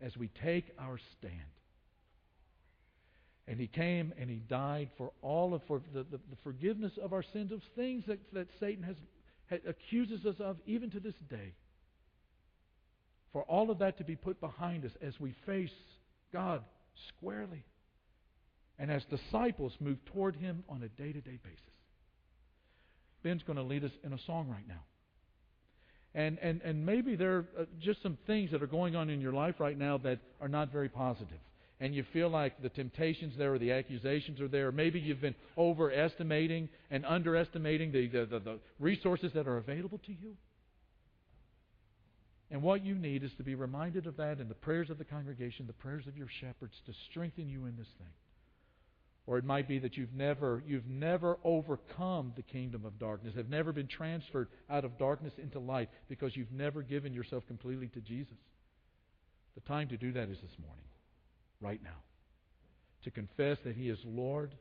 as 0.00 0.16
we 0.16 0.28
take 0.42 0.72
our 0.78 0.98
stand. 1.18 1.32
And 3.48 3.60
he 3.60 3.68
came 3.68 4.12
and 4.18 4.28
he 4.28 4.36
died 4.36 4.90
for 4.98 5.12
all 5.22 5.54
of 5.54 5.62
for 5.68 5.80
the, 5.94 6.02
the, 6.02 6.16
the 6.16 6.36
forgiveness 6.42 6.92
of 7.00 7.12
our 7.12 7.22
sins, 7.32 7.52
of 7.52 7.60
things 7.76 8.04
that, 8.06 8.18
that 8.32 8.48
Satan 8.58 8.82
has, 8.82 8.96
has 9.46 9.60
accuses 9.66 10.26
us 10.26 10.34
of 10.40 10.56
even 10.66 10.90
to 10.90 11.00
this 11.00 11.14
day. 11.30 11.52
For 13.32 13.42
all 13.42 13.70
of 13.70 13.78
that 13.78 13.98
to 13.98 14.04
be 14.04 14.16
put 14.16 14.40
behind 14.40 14.84
us 14.84 14.92
as 15.00 15.12
we 15.20 15.34
face 15.44 15.70
God 16.32 16.62
squarely. 17.08 17.64
And 18.78 18.90
as 18.90 19.04
disciples 19.04 19.72
move 19.78 19.98
toward 20.06 20.36
him 20.36 20.64
on 20.68 20.82
a 20.82 20.88
day 20.88 21.12
to 21.12 21.20
day 21.20 21.38
basis. 21.42 21.60
Ben's 23.22 23.42
going 23.42 23.56
to 23.56 23.62
lead 23.62 23.84
us 23.84 23.92
in 24.04 24.12
a 24.12 24.18
song 24.26 24.48
right 24.48 24.66
now. 24.66 24.82
And, 26.14 26.38
and, 26.40 26.62
and 26.62 26.84
maybe 26.84 27.14
there 27.14 27.36
are 27.36 27.66
just 27.80 28.02
some 28.02 28.18
things 28.26 28.50
that 28.50 28.62
are 28.62 28.66
going 28.66 28.96
on 28.96 29.10
in 29.10 29.20
your 29.20 29.32
life 29.32 29.56
right 29.58 29.76
now 29.76 29.98
that 29.98 30.18
are 30.40 30.48
not 30.48 30.72
very 30.72 30.88
positive 30.88 31.38
and 31.80 31.94
you 31.94 32.04
feel 32.12 32.30
like 32.30 32.62
the 32.62 32.70
temptations 32.70 33.34
there 33.36 33.54
or 33.54 33.58
the 33.58 33.72
accusations 33.72 34.40
are 34.40 34.48
there. 34.48 34.72
Maybe 34.72 34.98
you've 34.98 35.20
been 35.20 35.34
overestimating 35.58 36.68
and 36.90 37.04
underestimating 37.04 37.92
the, 37.92 38.06
the, 38.06 38.26
the, 38.26 38.38
the, 38.38 38.58
resources 38.78 39.32
that 39.34 39.46
are 39.46 39.58
available 39.58 39.98
to 40.06 40.12
you. 40.12 40.36
And 42.50 42.62
what 42.62 42.84
you 42.84 42.94
need 42.94 43.24
is 43.24 43.32
to 43.36 43.42
be 43.42 43.54
reminded 43.54 44.06
of 44.06 44.16
that 44.16 44.40
in 44.40 44.48
the 44.48 44.54
prayers 44.54 44.88
of 44.88 44.98
the 44.98 45.04
congregation, 45.04 45.66
the 45.66 45.72
prayers 45.72 46.06
of 46.06 46.16
your 46.16 46.28
shepherds 46.40 46.74
to 46.86 46.92
strengthen 47.10 47.48
you 47.48 47.66
in 47.66 47.76
this 47.76 47.88
thing. 47.98 48.12
Or 49.26 49.36
it 49.36 49.44
might 49.44 49.66
be 49.66 49.80
that 49.80 49.96
you've 49.96 50.14
never, 50.14 50.62
you've 50.64 50.86
never 50.86 51.36
overcome 51.42 52.32
the 52.36 52.42
kingdom 52.42 52.86
of 52.86 52.98
darkness, 53.00 53.34
have 53.36 53.48
never 53.50 53.72
been 53.72 53.88
transferred 53.88 54.48
out 54.70 54.84
of 54.84 54.96
darkness 54.98 55.32
into 55.36 55.58
light 55.58 55.90
because 56.08 56.36
you've 56.36 56.52
never 56.52 56.82
given 56.82 57.12
yourself 57.12 57.44
completely 57.48 57.88
to 57.88 58.00
Jesus. 58.00 58.36
The 59.56 59.60
time 59.62 59.88
to 59.88 59.96
do 59.96 60.12
that 60.12 60.28
is 60.28 60.38
this 60.40 60.56
morning 60.64 60.84
right 61.60 61.82
now. 61.82 62.02
To 63.04 63.10
confess 63.10 63.58
that 63.64 63.76
He 63.76 63.88
is 63.88 63.98
Lord, 64.04 64.54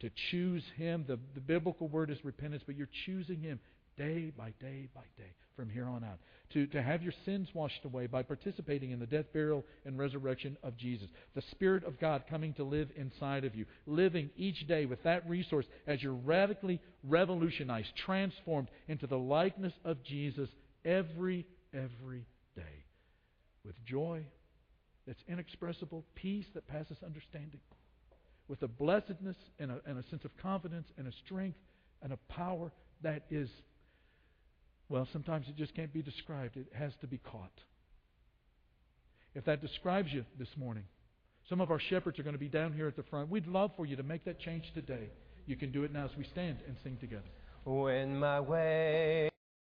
to 0.00 0.10
choose 0.30 0.64
Him. 0.76 1.04
The, 1.06 1.18
the 1.34 1.40
biblical 1.40 1.88
word 1.88 2.10
is 2.10 2.18
repentance, 2.24 2.62
but 2.66 2.76
you're 2.76 2.88
choosing 3.06 3.40
Him 3.40 3.60
day 3.96 4.32
by 4.36 4.54
day 4.60 4.88
by 4.94 5.02
day 5.18 5.34
from 5.56 5.68
here 5.68 5.86
on 5.86 6.02
out. 6.02 6.18
To, 6.54 6.66
to 6.68 6.82
have 6.82 7.02
your 7.02 7.12
sins 7.24 7.48
washed 7.54 7.84
away 7.84 8.06
by 8.06 8.22
participating 8.22 8.90
in 8.90 8.98
the 8.98 9.06
death, 9.06 9.26
burial, 9.32 9.64
and 9.84 9.98
resurrection 9.98 10.56
of 10.62 10.76
Jesus. 10.76 11.06
The 11.34 11.42
Spirit 11.50 11.84
of 11.84 12.00
God 12.00 12.24
coming 12.28 12.54
to 12.54 12.64
live 12.64 12.88
inside 12.96 13.44
of 13.44 13.54
you. 13.54 13.66
Living 13.86 14.30
each 14.36 14.66
day 14.66 14.86
with 14.86 15.02
that 15.02 15.28
resource 15.28 15.66
as 15.86 16.02
you're 16.02 16.14
radically 16.14 16.80
revolutionized, 17.06 17.88
transformed 18.04 18.68
into 18.88 19.06
the 19.06 19.18
likeness 19.18 19.74
of 19.84 20.02
Jesus 20.02 20.48
every, 20.84 21.46
every 21.74 22.26
day. 22.56 22.84
with 23.64 23.76
joy 23.84 24.24
that's 25.10 25.24
inexpressible, 25.26 26.04
peace 26.14 26.44
that 26.54 26.68
passes 26.68 26.96
understanding, 27.04 27.58
with 28.46 28.62
a 28.62 28.68
blessedness 28.68 29.34
and 29.58 29.72
a, 29.72 29.80
and 29.84 29.98
a 29.98 30.08
sense 30.08 30.24
of 30.24 30.30
confidence 30.36 30.86
and 30.96 31.08
a 31.08 31.12
strength 31.26 31.58
and 32.00 32.12
a 32.12 32.16
power 32.32 32.70
that 33.02 33.24
is, 33.28 33.48
well, 34.88 35.08
sometimes 35.12 35.46
it 35.48 35.56
just 35.56 35.74
can't 35.74 35.92
be 35.92 36.00
described. 36.00 36.56
It 36.56 36.68
has 36.78 36.92
to 37.00 37.08
be 37.08 37.18
caught. 37.18 37.50
If 39.34 39.44
that 39.46 39.60
describes 39.60 40.12
you 40.12 40.24
this 40.38 40.56
morning, 40.56 40.84
some 41.48 41.60
of 41.60 41.72
our 41.72 41.80
shepherds 41.80 42.20
are 42.20 42.22
going 42.22 42.34
to 42.34 42.38
be 42.38 42.48
down 42.48 42.72
here 42.72 42.86
at 42.86 42.94
the 42.94 43.02
front. 43.02 43.30
We'd 43.30 43.48
love 43.48 43.72
for 43.76 43.86
you 43.86 43.96
to 43.96 44.04
make 44.04 44.24
that 44.26 44.38
change 44.38 44.70
today. 44.74 45.08
You 45.44 45.56
can 45.56 45.72
do 45.72 45.82
it 45.82 45.92
now 45.92 46.04
as 46.04 46.16
we 46.16 46.22
stand 46.22 46.58
and 46.68 46.76
sing 46.84 46.98
together. 47.00 47.24
When 47.64 48.20
my 48.20 48.38
way 48.38 49.29